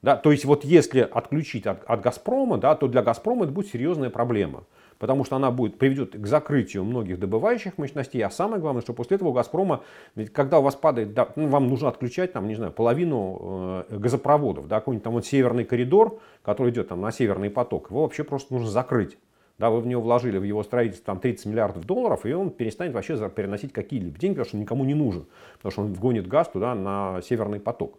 [0.00, 3.68] Да, то есть вот если отключить от, от Газпрома, да, то для Газпрома это будет
[3.68, 4.64] серьезная проблема.
[4.98, 8.22] Потому что она будет, приведет к закрытию многих добывающих мощностей.
[8.24, 9.82] А самое главное, что после этого у Газпрома,
[10.14, 13.96] ведь когда у вас падает, да, ну, вам нужно отключать там, не знаю, половину э,
[13.96, 18.24] газопроводов, да, какой-нибудь там вот северный коридор, который идет там на северный поток, его вообще
[18.24, 19.16] просто нужно закрыть
[19.58, 22.94] да, вы в него вложили, в его строительство там 30 миллиардов долларов, и он перестанет
[22.94, 26.74] вообще переносить какие-либо деньги, потому что никому не нужен, потому что он вгонит газ туда
[26.74, 27.98] на северный поток.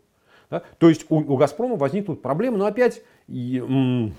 [0.50, 0.64] Да?
[0.78, 4.12] То есть у, у «Газпрома» возникнут проблемы, но опять и,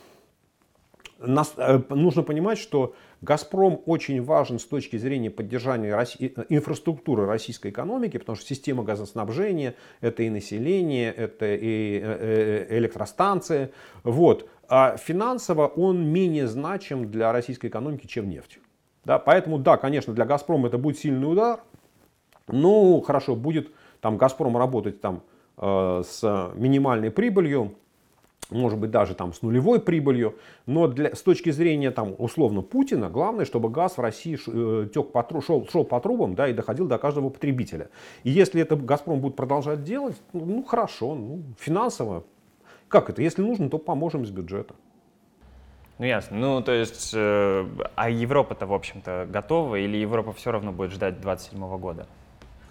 [1.20, 8.18] э, нужно понимать, что «Газпром» очень важен с точки зрения поддержания э, инфраструктуры российской экономики,
[8.18, 13.70] потому что система газоснабжения– это и население, это и э, электростанции.
[14.02, 18.60] Вот а финансово он менее значим для российской экономики, чем нефть.
[19.04, 21.60] Да, поэтому, да, конечно, для «Газпрома» это будет сильный удар.
[22.46, 25.22] Ну, хорошо, будет там «Газпром» работать там,
[25.56, 27.74] э, с минимальной прибылью,
[28.50, 30.36] может быть, даже там с нулевой прибылью.
[30.66, 35.12] Но для, с точки зрения там, условно Путина, главное, чтобы газ в России э, тек
[35.12, 37.88] по, шел, шел по трубам да, и доходил до каждого потребителя.
[38.24, 42.24] И если это «Газпром» будет продолжать делать, ну, хорошо, ну, финансово
[42.88, 43.22] Как это?
[43.22, 44.74] Если нужно, то поможем из бюджета.
[45.98, 46.38] Ну ясно.
[46.38, 51.20] Ну то есть, э, а Европа-то, в общем-то, готова или Европа все равно будет ждать
[51.20, 52.06] 27 года?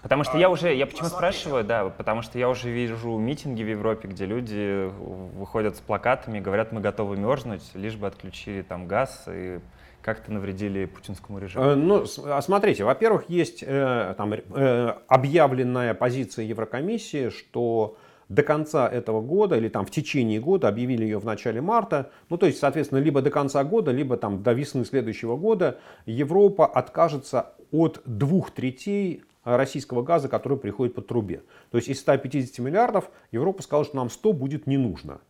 [0.01, 3.63] Потому что а, я уже, я почему спрашиваю, да, потому что я уже вижу митинги
[3.63, 4.89] в Европе, где люди
[5.37, 9.59] выходят с плакатами говорят, мы готовы мерзнуть, лишь бы отключили там газ и
[10.01, 11.65] как-то навредили путинскому режиму?
[11.65, 17.97] Э, ну, а смотрите, во-первых, есть э, там, э, объявленная позиция Еврокомиссии, что
[18.29, 22.37] до конца этого года или там в течение года, объявили ее в начале марта, ну
[22.37, 27.53] то есть, соответственно, либо до конца года, либо там до весны следующего года Европа откажется
[27.71, 31.43] от двух третей российского газа, который приходит по трубе.
[31.71, 35.21] То есть из 150 миллиардов Европа сказала, что нам 100 будет не нужно.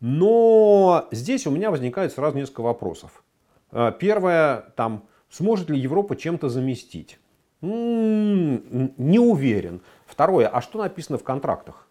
[0.00, 3.24] Но здесь у меня возникает сразу несколько вопросов.
[3.72, 7.18] Э, первое, там, сможет ли Европа чем-то заместить?
[7.60, 9.80] М-м, не уверен.
[10.06, 11.88] Второе, а что написано в контрактах?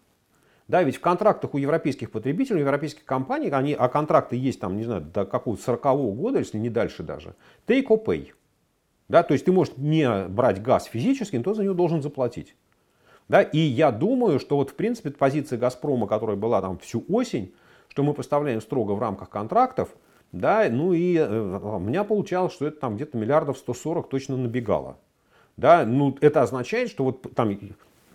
[0.66, 4.76] Да, ведь в контрактах у европейских потребителей, у европейских компаний, они, а контракты есть там,
[4.76, 7.34] не знаю, до какого-то 40 -го года, если не дальше даже,
[7.66, 8.32] take or pay.
[9.08, 12.54] Да, то есть ты можешь не брать газ физически, но ты за него должен заплатить.
[13.28, 17.54] Да, и я думаю, что вот в принципе позиция Газпрома, которая была там всю осень,
[17.88, 19.90] что мы поставляем строго в рамках контрактов,
[20.32, 24.98] да, ну и э, у меня получалось, что это там где-то миллиардов 140 точно набегало.
[25.56, 27.58] Да, ну это означает, что вот там,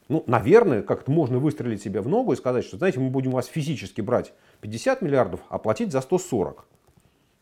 [0.10, 3.36] ну, наверное, как-то можно выстрелить себе в ногу и сказать, что, знаете, мы будем у
[3.36, 6.66] вас физически брать 50 миллиардов, а платить за 140.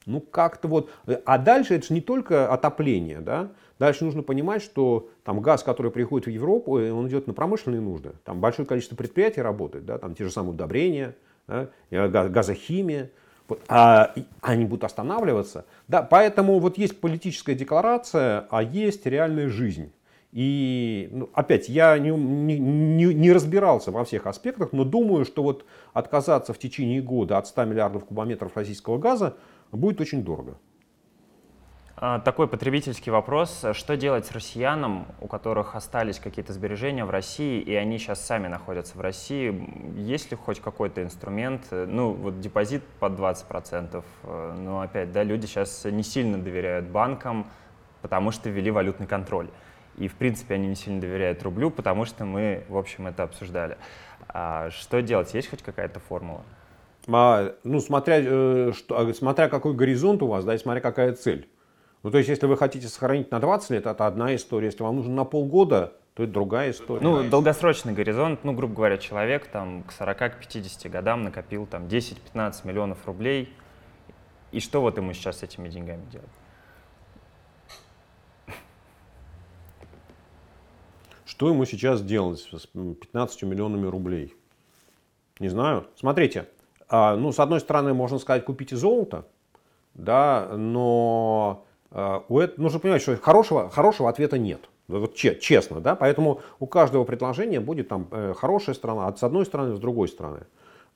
[0.05, 0.89] Ну, как-то вот.
[1.25, 3.51] А дальше это же не только отопление, да.
[3.77, 7.81] Дальше нужно понимать, что там газ, который приходит в Европу, э, он идет на промышленные
[7.81, 8.11] нужды.
[8.23, 11.15] Там большое количество предприятий работает, да, там те же самые удобрения,
[11.47, 13.09] да, газохимия.
[13.67, 15.65] А они будут останавливаться.
[15.87, 19.91] Да, поэтому вот есть политическая декларация, а есть реальная жизнь.
[20.31, 25.65] И ну, опять, я не, не, не разбирался во всех аспектах, но думаю, что вот
[25.91, 29.35] отказаться в течение года от 100 миллиардов кубометров российского газа
[29.77, 30.57] будет очень дорого.
[32.03, 33.63] А, такой потребительский вопрос.
[33.73, 38.47] Что делать с россиянам, у которых остались какие-то сбережения в России, и они сейчас сами
[38.47, 39.53] находятся в России?
[39.99, 41.67] Есть ли хоть какой-то инструмент?
[41.69, 44.03] Ну, вот депозит под 20%.
[44.23, 47.45] Э, но опять, да, люди сейчас не сильно доверяют банкам,
[48.01, 49.49] потому что ввели валютный контроль.
[49.97, 53.77] И, в принципе, они не сильно доверяют рублю, потому что мы, в общем, это обсуждали.
[54.27, 55.35] А что делать?
[55.35, 56.43] Есть хоть какая-то формула?
[57.63, 61.49] Ну, смотря, э, что, а, смотря какой горизонт у вас, да, и смотря какая цель.
[62.03, 64.67] Ну, то есть, если вы хотите сохранить на 20 лет, это одна история.
[64.67, 67.01] Если вам нужно на полгода, то это другая история.
[67.01, 73.05] Ну, долгосрочный горизонт, ну, грубо говоря, человек там к 40-50 годам накопил там 10-15 миллионов
[73.05, 73.53] рублей.
[74.51, 76.27] И что вот ему сейчас с этими деньгами делать?
[81.25, 84.35] Что ему сейчас делать с 15 миллионами рублей?
[85.39, 85.87] Не знаю.
[85.95, 86.47] Смотрите,
[86.91, 89.25] ну, с одной стороны, можно сказать, купите золото,
[89.93, 94.61] да, но а, у этого, нужно понимать, что хорошего, хорошего ответа нет.
[94.87, 99.75] Вот честно, да, поэтому у каждого предложения будет там э, хорошая сторона, с одной стороны,
[99.75, 100.41] с другой стороны.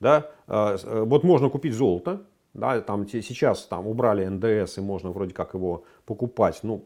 [0.00, 2.22] Да, а, э, вот можно купить золото,
[2.52, 6.84] да, там сейчас там убрали НДС и можно вроде как его покупать, ну,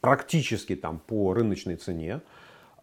[0.00, 2.20] практически там по рыночной цене.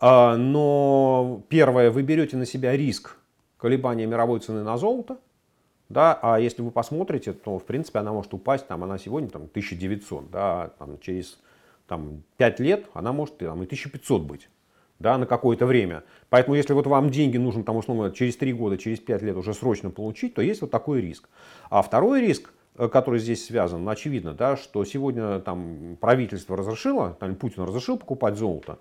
[0.01, 3.15] Но первое, вы берете на себя риск
[3.57, 5.17] колебания мировой цены на золото,
[5.93, 9.43] да, а если вы посмотрите, то, в принципе, она может упасть, там, она сегодня там,
[9.43, 11.39] 1900, да, там, через
[11.87, 14.49] там, 5 лет она может там, и 1500 быть
[14.99, 16.03] да, на какое-то время.
[16.29, 19.53] Поэтому, если вот вам деньги нужно, там, условно, через 3 года, через 5 лет уже
[19.53, 21.29] срочно получить, то есть вот такой риск.
[21.69, 27.35] А второй риск, э, который здесь связан, очевидно, да, что сегодня там правительство разрешило, там,
[27.35, 28.79] Путин разрешил покупать золото,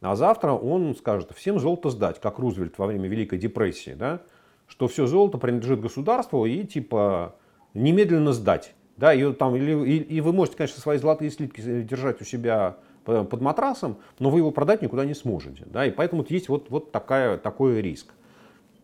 [0.00, 4.20] а завтра он скажет, всем золото сдать, как Рузвельт во время Великой депрессии, да,
[4.66, 7.36] что все золото принадлежит государству и типа
[7.74, 8.74] немедленно сдать.
[8.96, 12.76] Да, и, там, или, и, и вы можете, конечно, свои золотые слитки держать у себя
[13.04, 15.64] под матрасом, но вы его продать никуда не сможете.
[15.66, 18.12] Да, и поэтому есть вот, вот такая, такой риск.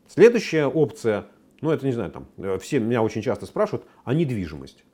[0.08, 1.26] Следующая опция,
[1.60, 4.84] ну это не знаю, там, э, все меня очень часто спрашивают, а недвижимость.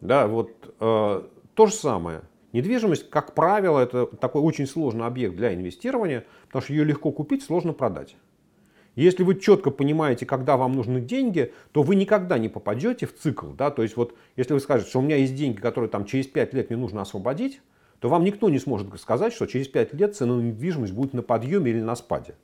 [0.00, 1.22] Да, вот э,
[1.54, 2.22] то же самое.
[2.52, 7.42] Недвижимость, как правило, это такой очень сложный объект для инвестирования, потому что ее легко купить,
[7.42, 8.16] сложно продать.
[8.96, 13.48] Если вы четко понимаете, когда вам нужны деньги, то вы никогда не попадете в цикл.
[13.48, 13.70] Да?
[13.70, 16.54] То есть вот, если вы скажете, что у меня есть деньги, которые там, через 5
[16.54, 17.60] лет мне нужно освободить,
[17.98, 21.22] то вам никто не сможет сказать, что через 5 лет цена на недвижимость будет на
[21.22, 22.34] подъеме или на спаде.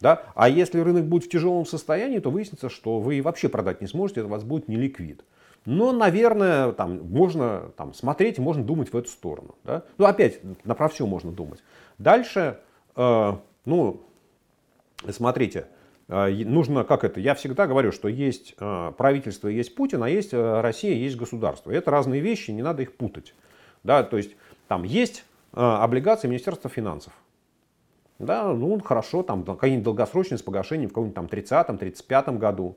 [0.00, 0.24] Да?
[0.34, 4.20] А если рынок будет в тяжелом состоянии, то выяснится, что вы вообще продать не сможете,
[4.20, 5.24] это у вас будет не ликвид.
[5.64, 9.54] Но, наверное, там, можно там, смотреть, можно думать в эту сторону.
[9.64, 9.82] Да?
[9.96, 11.62] Ну, опять, на про все можно думать.
[11.98, 12.58] Дальше,
[12.96, 13.32] э,
[13.64, 14.02] ну,
[15.08, 15.66] смотрите,
[16.08, 20.60] нужно, как это, я всегда говорю, что есть а, правительство, есть Путин, а есть а,
[20.60, 21.70] Россия, есть государство.
[21.70, 23.34] Это разные вещи, не надо их путать.
[23.82, 24.36] Да, то есть
[24.68, 27.12] там есть облигации Министерства финансов.
[28.18, 32.76] Да, ну хорошо, там какие-нибудь долгосрочные с погашением в каком-нибудь там 30-35 году.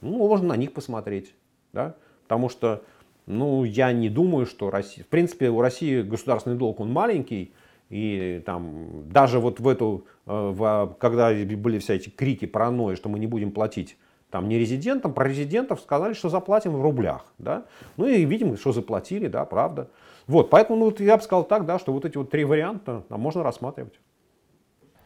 [0.00, 1.34] Ну, можно на них посмотреть.
[1.72, 1.96] Да?
[2.22, 2.82] Потому что,
[3.26, 5.04] ну, я не думаю, что Россия...
[5.04, 7.52] В принципе, у России государственный долг, он маленький,
[7.88, 13.08] и там даже вот в эту, э, в, когда были все эти крики паранойи, что
[13.08, 13.96] мы не будем платить
[14.30, 17.24] там не резидентам, про резидентов сказали, что заплатим в рублях.
[17.38, 17.64] Да?
[17.96, 19.88] Ну и видим, что заплатили, да, правда.
[20.26, 23.04] Вот, поэтому ну, вот я бы сказал так, да, что вот эти вот три варианта
[23.08, 23.94] там можно рассматривать.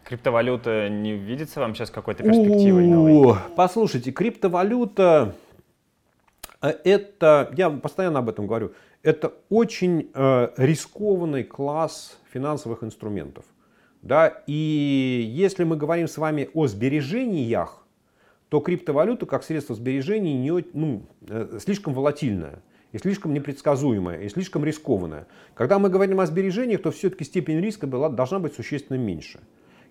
[0.05, 3.37] Криптовалюта не видится вам сейчас какой-то перспективой новой?
[3.55, 5.35] Послушайте, криптовалюта
[6.61, 13.45] это, я постоянно об этом говорю, это очень э, рискованный класс финансовых инструментов.
[14.03, 14.43] Да?
[14.47, 17.87] И если мы говорим с вами о сбережениях,
[18.51, 24.65] то криптовалюта как средство сбережений не, ну, э, слишком волатильная и слишком непредсказуемая, и слишком
[24.65, 25.29] рискованная.
[25.55, 29.41] Когда мы говорим о сбережениях, то все-таки степень риска была, должна быть существенно меньше.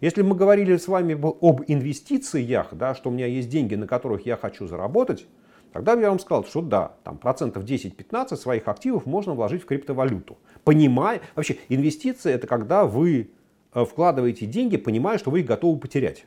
[0.02, 4.26] Если мы говорили с вами об инвестициях, да, что у меня есть деньги, на которых
[4.26, 5.26] я хочу заработать,
[5.72, 10.38] тогда я вам сказал, что да, там процентов 10-15 своих активов можно вложить в криптовалюту.
[10.64, 13.32] Понимая, вообще инвестиции это когда вы
[13.74, 16.26] э, вкладываете деньги, понимая, что вы их готовы потерять.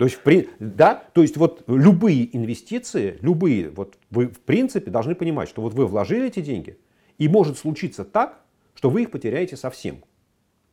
[0.00, 0.18] То есть,
[0.58, 5.74] да, то есть вот любые инвестиции, любые, вот вы в принципе должны понимать, что вот
[5.74, 6.78] вы вложили эти деньги,
[7.18, 8.40] и может случиться так,
[8.74, 10.02] что вы их потеряете совсем.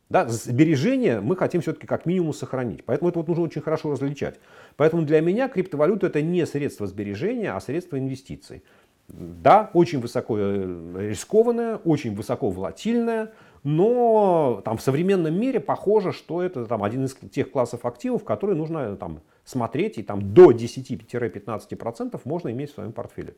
[0.09, 2.85] Да, сбережения мы хотим все-таки как минимум сохранить.
[2.85, 4.39] Поэтому это вот нужно очень хорошо различать.
[4.77, 8.63] Поэтому для меня криптовалюта это не средство сбережения, а средство инвестиций.
[9.09, 13.31] Да, очень высоко э, рискованная, очень высоко волатильная,
[13.63, 18.57] но там, в современном мире похоже, что это там, один из тех классов активов, которые
[18.57, 23.35] нужно там, смотреть, и там, до 10-15% можно иметь в своем портфеле.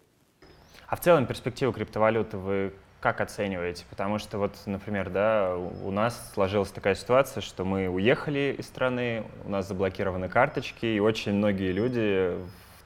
[0.87, 3.85] А в целом перспективу криптовалюты вы как оцениваете?
[3.89, 9.23] Потому что вот, например, да, у нас сложилась такая ситуация, что мы уехали из страны,
[9.45, 12.35] у нас заблокированы карточки, и очень многие люди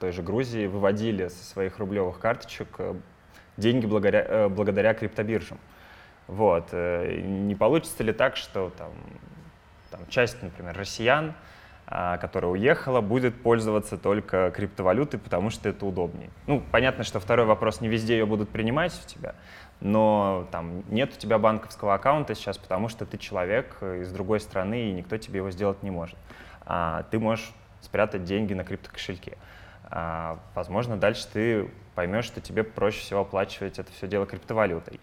[0.03, 2.93] той же Грузии выводили со своих рублевых карточек э,
[3.55, 5.57] деньги благодаря, э, благодаря криптобиржам.
[6.27, 6.67] Вот.
[6.73, 8.91] Э, не получится ли так, что там,
[9.91, 11.33] там часть, например, россиян,
[12.21, 16.29] которая уехала, будет пользоваться только криптовалютой, потому что это удобнее.
[16.47, 19.35] Ну, понятно, что второй вопрос, не везде ее будут принимать у тебя,
[19.79, 24.89] но там нет у тебя банковского аккаунта сейчас, потому что ты человек из другой страны,
[24.89, 26.17] и никто тебе его сделать не может.
[26.65, 29.37] А ты можешь спрятать деньги на криптокошельке.
[29.83, 34.99] А, возможно, дальше ты поймешь, что тебе проще всего оплачивать это все дело криптовалютой.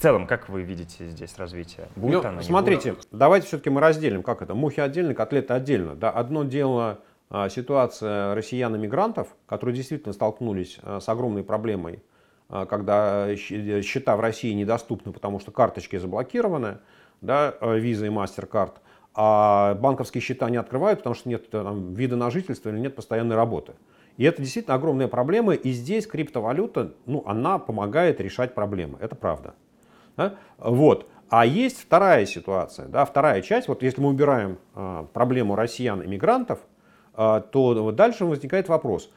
[0.00, 1.86] В целом, как вы видите здесь развитие?
[1.94, 3.06] Будет ну, оно, смотрите, будет?
[3.12, 5.94] давайте все-таки мы разделим, как это, мухи отдельно, котлеты отдельно.
[5.94, 12.02] Да, одно дело а, ситуация россиян-иммигрантов, которые действительно столкнулись а, с огромной проблемой,
[12.48, 16.78] а, когда счета в России недоступны, потому что карточки заблокированы,
[17.20, 18.76] да, виза и MasterCard,
[19.12, 23.36] а банковские счета не открывают, потому что нет там, вида на жительство или нет постоянной
[23.36, 23.74] работы.
[24.16, 29.52] И это действительно огромная проблема, и здесь криптовалюта, ну, она помогает решать проблемы, это правда.
[30.16, 30.34] Да?
[30.58, 31.08] Вот.
[31.28, 36.58] А есть вторая ситуация, да, вторая часть, вот если мы убираем а, проблему россиян-иммигрантов,
[37.14, 39.12] а, то дальше возникает вопрос,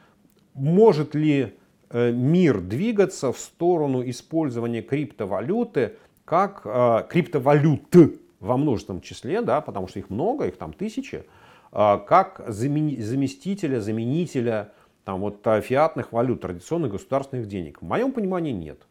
[0.54, 1.54] может ли
[1.90, 9.88] а, мир двигаться в сторону использования криптовалюты как а, криптовалюты во множественном числе, да, потому
[9.88, 11.24] что их много, их там тысячи,
[11.72, 14.72] а, как заместителя, заменителя
[15.04, 17.82] там, вот, а, фиатных валют, традиционных государственных денег?
[17.82, 18.86] В моем понимании нет.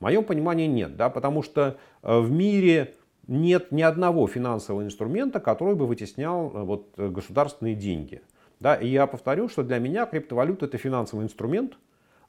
[0.00, 2.94] В моем понимании нет, да, потому что э, в мире
[3.26, 8.22] нет ни одного финансового инструмента, который бы вытеснял э, вот, государственные деньги.
[8.60, 11.76] Да, и я повторю, что для меня криптовалюта это финансовый инструмент,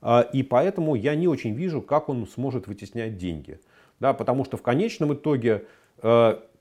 [0.01, 3.61] э, и поэтому я не очень вижу, как он сможет вытеснять деньги.
[4.01, 5.65] Да, потому что в конечном итоге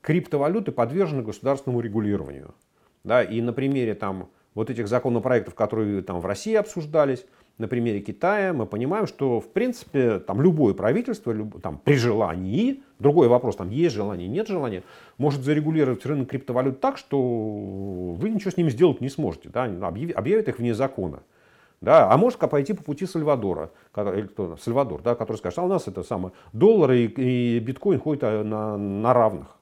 [0.01, 2.53] криптовалюты подвержены государственному регулированию.
[3.03, 7.25] Да, и на примере там, вот этих законопроектов, которые там в России обсуждались,
[7.57, 13.27] на примере Китая мы понимаем, что в принципе там любое правительство там, при желании, другой
[13.27, 14.83] вопрос, там есть желание, нет желания,
[15.17, 20.47] может зарегулировать рынок криптовалют так, что вы ничего с ними сделать не сможете, да, объявят
[20.47, 21.23] их вне закона.
[21.81, 25.67] Да, а может пойти по пути Сальвадора, или кто, Сальвадор, да, который скажет, а у
[25.67, 29.57] нас это самое, доллар и, и биткоин ходят а, на, на равных.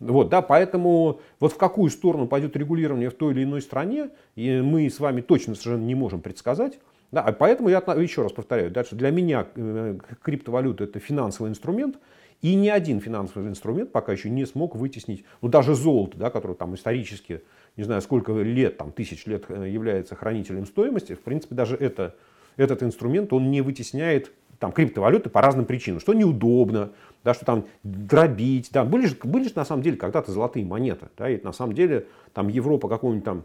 [0.00, 4.60] Вот, да, поэтому вот в какую сторону пойдет регулирование в той или иной стране, и
[4.60, 6.80] мы с вами точно совершенно не можем предсказать.
[7.12, 11.98] Да, а поэтому я еще раз повторяю, дальше для меня э, криптовалюта это финансовый инструмент,
[12.42, 16.54] и ни один финансовый инструмент пока еще не смог вытеснить, ну даже золото, да, которое
[16.54, 17.42] там исторически,
[17.76, 22.14] не знаю сколько лет, там тысяч лет э, является хранителем стоимости, в принципе даже это,
[22.56, 26.90] этот инструмент, он не вытесняет там криптовалюты по разным причинам, что неудобно,
[27.24, 31.06] да, что там дробить, да, были же, были же на самом деле когда-то золотые монеты,
[31.16, 33.44] да, и на самом деле там Европа какого-нибудь там,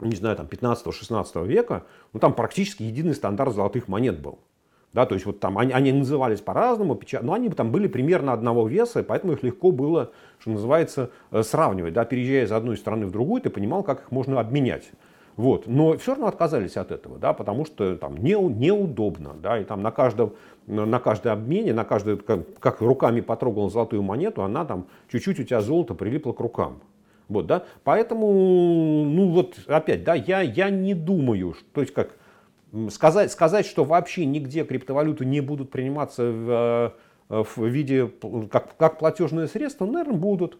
[0.00, 4.38] не знаю, там 15-16 века, ну там практически единый стандарт золотых монет был.
[4.94, 8.66] Да, то есть вот там они, они назывались по-разному, но они там были примерно одного
[8.66, 11.92] веса, поэтому их легко было, что называется, э, сравнивать.
[11.92, 14.90] Да, переезжая из одной страны в другую, ты понимал, как их можно обменять.
[15.36, 15.66] Вот.
[15.66, 19.34] Но все равно отказались от этого, да, потому что там не, неудобно.
[19.40, 20.32] Да, и там на каждом,
[20.66, 25.44] на каждой обмене, на каждой, как, как руками потрогал золотую монету, она там чуть-чуть у
[25.44, 26.80] тебя золото прилипло к рукам.
[27.28, 27.64] Вот, да?
[27.84, 32.16] Поэтому, ну вот опять, да, я, я не думаю, то есть как
[32.90, 36.94] сказать, сказать, что вообще нигде криптовалюты не будут приниматься в,
[37.28, 38.10] э, в виде,
[38.50, 40.58] как, как платежные средства, наверное, будут.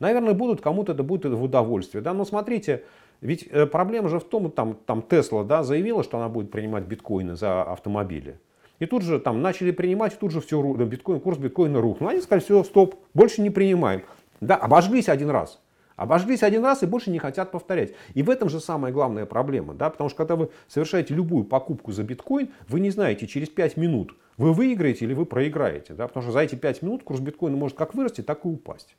[0.00, 2.02] Наверное, будут, кому-то это будет в удовольствие.
[2.02, 2.14] Да?
[2.14, 2.84] Но смотрите,
[3.20, 6.84] ведь э, проблема же в том, там, там Тесла да, заявила, что она будет принимать
[6.84, 8.38] биткоины за автомобили.
[8.78, 12.10] И тут же там начали принимать, тут же все, биткоин, курс биткоина рухнул.
[12.10, 14.02] Они сказали, все, стоп, больше не принимаем.
[14.40, 15.60] Да, обожглись один раз.
[15.98, 17.92] Обожглись один раз и больше не хотят повторять.
[18.14, 19.74] И в этом же самая главная проблема.
[19.74, 19.90] Да?
[19.90, 24.14] Потому что когда вы совершаете любую покупку за биткоин, вы не знаете через 5 минут,
[24.36, 25.94] вы выиграете или вы проиграете.
[25.94, 26.06] Да?
[26.06, 28.94] Потому что за эти 5 минут курс биткоина может как вырасти, так и упасть.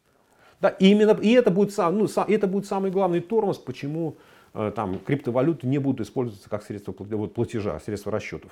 [0.60, 4.18] Да, и, именно, и это, будет, ну, сам, это будет самый главный тормоз, почему
[4.54, 8.52] э, там, криптовалюты не будут использоваться как средство вот, платежа, средство расчетов.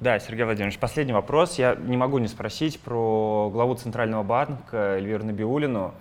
[0.00, 1.58] Да, Сергей Владимирович, последний вопрос.
[1.58, 5.94] Я не могу не спросить про главу Центрального банка Эльвиру Набиулину, а,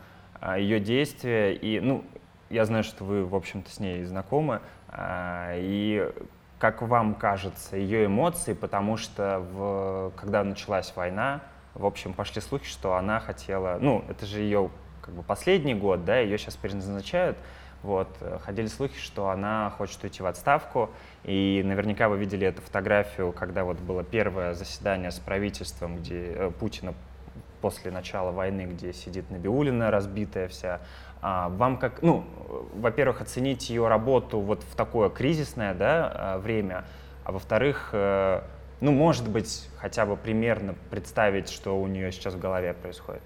[0.57, 1.53] ее действия.
[1.53, 2.03] И, ну,
[2.49, 4.61] я знаю, что вы, в общем-то, с ней знакомы.
[4.89, 6.11] А, и
[6.59, 11.41] как вам кажется, ее эмоции, потому что в, когда началась война,
[11.73, 14.69] в общем, пошли слухи, что она хотела, ну, это же ее
[15.01, 17.37] как бы последний год, да, ее сейчас переназначают,
[17.81, 18.09] вот,
[18.45, 20.91] ходили слухи, что она хочет уйти в отставку,
[21.23, 26.51] и наверняка вы видели эту фотографию, когда вот было первое заседание с правительством, где э,
[26.51, 26.93] Путина
[27.61, 30.81] после начала войны, где сидит Набиулина разбитая вся.
[31.21, 32.25] А вам как, ну,
[32.73, 36.83] во-первых, оценить ее работу вот в такое кризисное, да, время,
[37.23, 38.41] а во-вторых, э,
[38.81, 43.21] ну, может быть, хотя бы примерно представить, что у нее сейчас в голове происходит?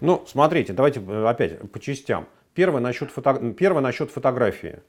[0.00, 2.28] Ну, смотрите, давайте э, опять по частям.
[2.54, 3.52] Первое насчет, фото...
[3.52, 4.80] Первое насчет фотографии.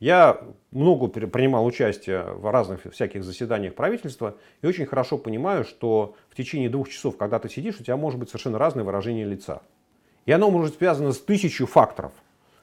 [0.00, 0.40] Я
[0.70, 6.68] много принимал участие в разных всяких заседаниях правительства и очень хорошо понимаю, что в течение
[6.68, 9.62] двух часов, когда ты сидишь, у тебя может быть совершенно разное выражение лица.
[10.24, 12.12] И оно может быть связано с тысячу факторов.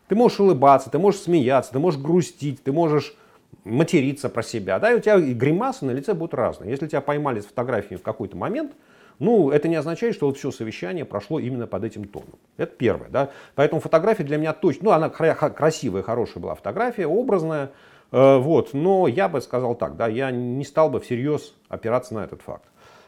[0.08, 3.16] Ты можешь улыбаться, ты можешь смеяться, ты можешь грустить, ты можешь
[3.64, 6.70] материться про себя, да, и у тебя гримасы на лице будут разные.
[6.70, 8.74] Если тебя поймали с фотографией в какой-то момент,
[9.20, 12.40] ну, это не означает, что вот все совещание прошло именно под этим тоном.
[12.58, 13.30] Это первое, да.
[13.56, 17.72] Поэтому фотография для меня точно, ну, она красивая, хорошая была фотография, образная,
[18.12, 22.24] э, вот, но я бы сказал так, да, я не стал бы всерьез опираться на
[22.24, 22.66] этот факт.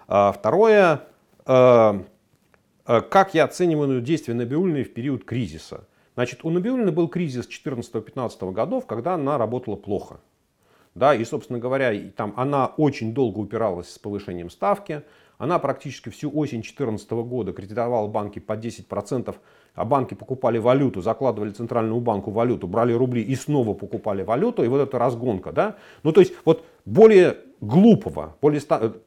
[0.08, 1.02] А, второе,
[1.46, 2.00] э,
[2.86, 5.88] э, как я оцениваю действия Набиулиной в период кризиса.
[6.16, 10.20] Значит, у Набиулиной был кризис 14-15 годов, когда она работала плохо.
[10.96, 15.04] Да, и, собственно говоря, там она очень долго упиралась с повышением ставки.
[15.38, 19.36] Она практически всю осень 2014 года кредитовала банки по 10%,
[19.76, 24.64] а банки покупали валюту, закладывали центральному банку валюту, брали рубли и снова покупали валюту.
[24.64, 25.52] И вот эта разгонка.
[25.52, 25.76] Да?
[26.04, 28.62] Ну, то есть, вот более глупого более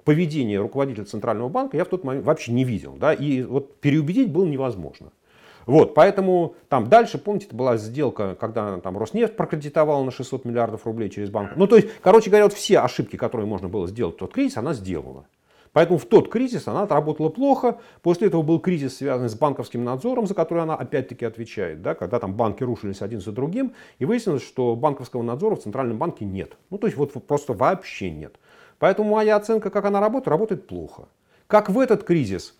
[0.05, 2.97] поведения руководителя центрального банка я в тот момент вообще не видел.
[2.99, 3.13] Да?
[3.13, 5.13] И вот переубедить было невозможно.
[5.67, 10.87] Вот, поэтому там дальше, помните, это была сделка, когда там Роснефть прокредитовала на 600 миллиардов
[10.87, 11.53] рублей через банк.
[11.57, 14.57] Ну, то есть, короче говоря, вот все ошибки, которые можно было сделать в тот кризис,
[14.57, 15.27] она сделала.
[15.73, 17.79] Поэтому в тот кризис она отработала плохо.
[18.03, 21.83] После этого был кризис, связанный с банковским надзором, за который она опять-таки отвечает.
[21.83, 23.75] Да, когда там банки рушились один за другим.
[23.99, 26.57] И выяснилось, что банковского надзора в Центральном банке нет.
[26.71, 28.37] Ну, то есть вот просто вообще нет.
[28.79, 31.09] Поэтому моя оценка, как она работает, работает плохо.
[31.47, 32.55] Как в этот кризис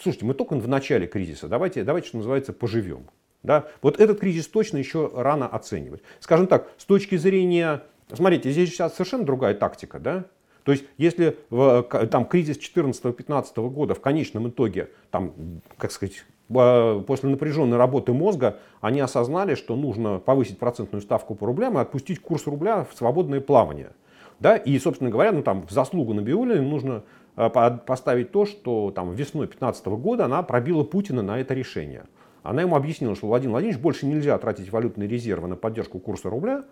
[0.00, 1.48] Слушайте, мы только в начале кризиса.
[1.48, 3.08] Давайте, давайте что называется, поживем.
[3.42, 3.66] Да?
[3.82, 6.02] Вот этот кризис точно еще рано оценивать.
[6.20, 7.82] Скажем так, с точки зрения...
[8.12, 9.98] Смотрите, здесь сейчас совершенно другая тактика.
[9.98, 10.24] Да?
[10.64, 15.32] То есть, если в, там, кризис 2014-2015 года в конечном итоге, там,
[15.78, 21.78] как сказать, после напряженной работы мозга, они осознали, что нужно повысить процентную ставку по рублям
[21.78, 23.92] и отпустить курс рубля в свободное плавание.
[24.40, 24.56] Да?
[24.56, 27.04] И, собственно говоря, ну, там, в заслугу Набиуллина нужно
[27.36, 27.50] Э,
[27.84, 32.04] поставить то, что там, весной 2015 года она пробила Путина на это решение.
[32.42, 36.62] Она ему объяснила, что Владимир Владимирович больше нельзя тратить валютные резервы на поддержку курса рубля,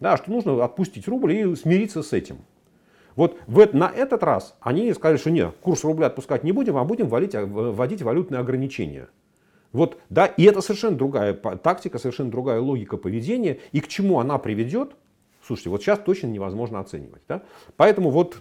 [0.00, 2.38] да, что нужно отпустить рубль и смириться с этим.
[3.18, 6.84] Вот в, на этот раз они сказали, что нет, курс рубля отпускать не будем, а
[6.84, 9.08] будем вводить, вводить валютные ограничения.
[9.72, 13.58] Вот, да, и это совершенно другая тактика, совершенно другая логика поведения.
[13.72, 14.92] И к чему она приведет,
[15.44, 17.22] слушайте, вот сейчас точно невозможно оценивать.
[17.26, 17.42] Да?
[17.76, 18.38] Поэтому вот,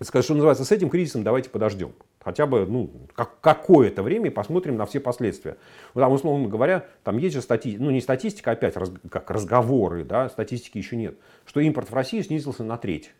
[0.00, 1.92] что называется, с этим кризисом давайте подождем.
[2.18, 5.58] Хотя бы ну, как, какое-то время и посмотрим на все последствия.
[5.94, 10.02] Ну, там, условно говоря, там есть же статистика, ну не статистика, опять раз, как разговоры,
[10.04, 11.14] да, статистики еще нет,
[11.46, 13.12] что импорт в Россию снизился на треть.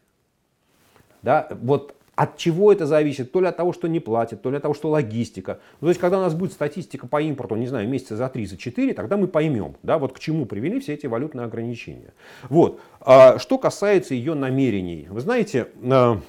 [1.23, 3.33] Да, вот от чего это зависит?
[3.33, 5.61] То ли от того, что не платят, то ли от того, что логистика.
[5.81, 8.47] Ну, то есть, когда у нас будет статистика по импорту, не знаю, месяца за 3,
[8.47, 12.13] за 4, тогда мы поймем, да, вот к чему привели все эти валютные ограничения.
[12.49, 12.81] Вот.
[13.01, 15.07] А что касается ее намерений.
[15.09, 16.21] Вы знаете, а,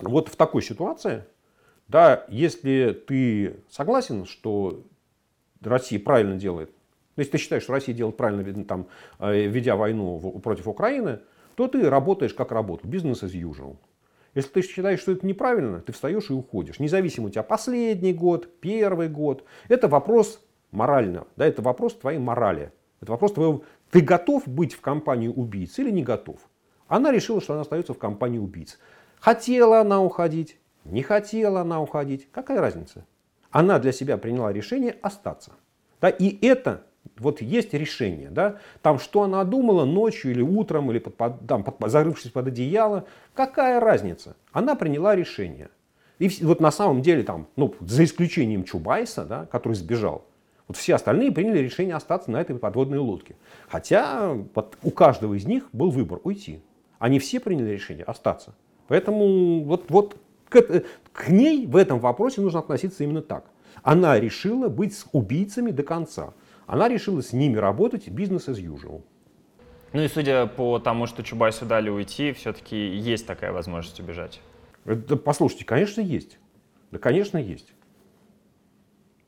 [0.00, 1.24] вот в такой ситуации,
[1.88, 4.82] да, если ты согласен, что
[5.60, 6.70] Россия правильно делает,
[7.16, 8.88] ну, если ты считаешь, что Россия делает правильно, там,
[9.18, 11.20] э, ведя войну против Украины,
[11.54, 13.76] то ты работаешь как работал, бизнес as usual.
[14.36, 16.78] Если ты считаешь, что это неправильно, ты встаешь и уходишь.
[16.78, 19.44] Независимо у тебя последний год, первый год.
[19.68, 21.26] Это вопрос морального.
[21.36, 22.70] Да, это вопрос твоей морали.
[23.00, 23.62] Это вопрос твоего...
[23.90, 26.38] Ты готов быть в компании убийц или не готов?
[26.86, 28.78] Она решила, что она остается в компании убийц.
[29.20, 32.28] Хотела она уходить, не хотела она уходить.
[32.30, 33.06] Какая разница?
[33.50, 35.52] Она для себя приняла решение остаться.
[36.02, 36.85] Да, и это
[37.18, 41.64] вот есть решение, да, там что она думала ночью или утром, или под, под, там,
[41.64, 43.04] под, зарывшись под одеяло,
[43.34, 44.36] какая разница?
[44.52, 45.70] Она приняла решение.
[46.18, 50.24] И вот на самом деле там, ну, за исключением Чубайса, да, который сбежал,
[50.68, 53.36] вот все остальные приняли решение остаться на этой подводной лодке.
[53.68, 56.60] Хотя вот у каждого из них был выбор уйти.
[56.98, 58.54] Они все приняли решение остаться.
[58.88, 60.16] Поэтому вот, вот
[60.48, 60.82] к,
[61.12, 63.44] к ней в этом вопросе нужно относиться именно так.
[63.82, 66.32] Она решила быть с убийцами до конца.
[66.66, 69.02] Она решила с ними работать бизнес as usual.
[69.92, 74.40] Ну и судя по тому, что Чубайсу дали уйти, все-таки есть такая возможность убежать.
[74.84, 76.38] Да, послушайте, конечно, есть.
[76.90, 77.72] Да, конечно, есть.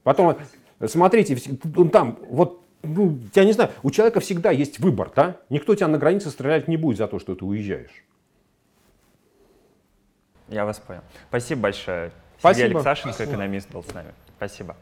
[0.02, 0.36] Потом,
[0.86, 1.36] смотрите,
[1.92, 5.36] там, вот, ну, я не знаю, у человека всегда есть выбор, да?
[5.48, 8.04] Никто тебя на границе стрелять не будет за то, что ты уезжаешь.
[10.48, 11.02] Я вас понял.
[11.28, 12.10] Спасибо большое.
[12.38, 12.68] Спасибо.
[12.68, 14.14] Сергей Алексашенко, экономист, был с нами.
[14.36, 14.76] Спасибо.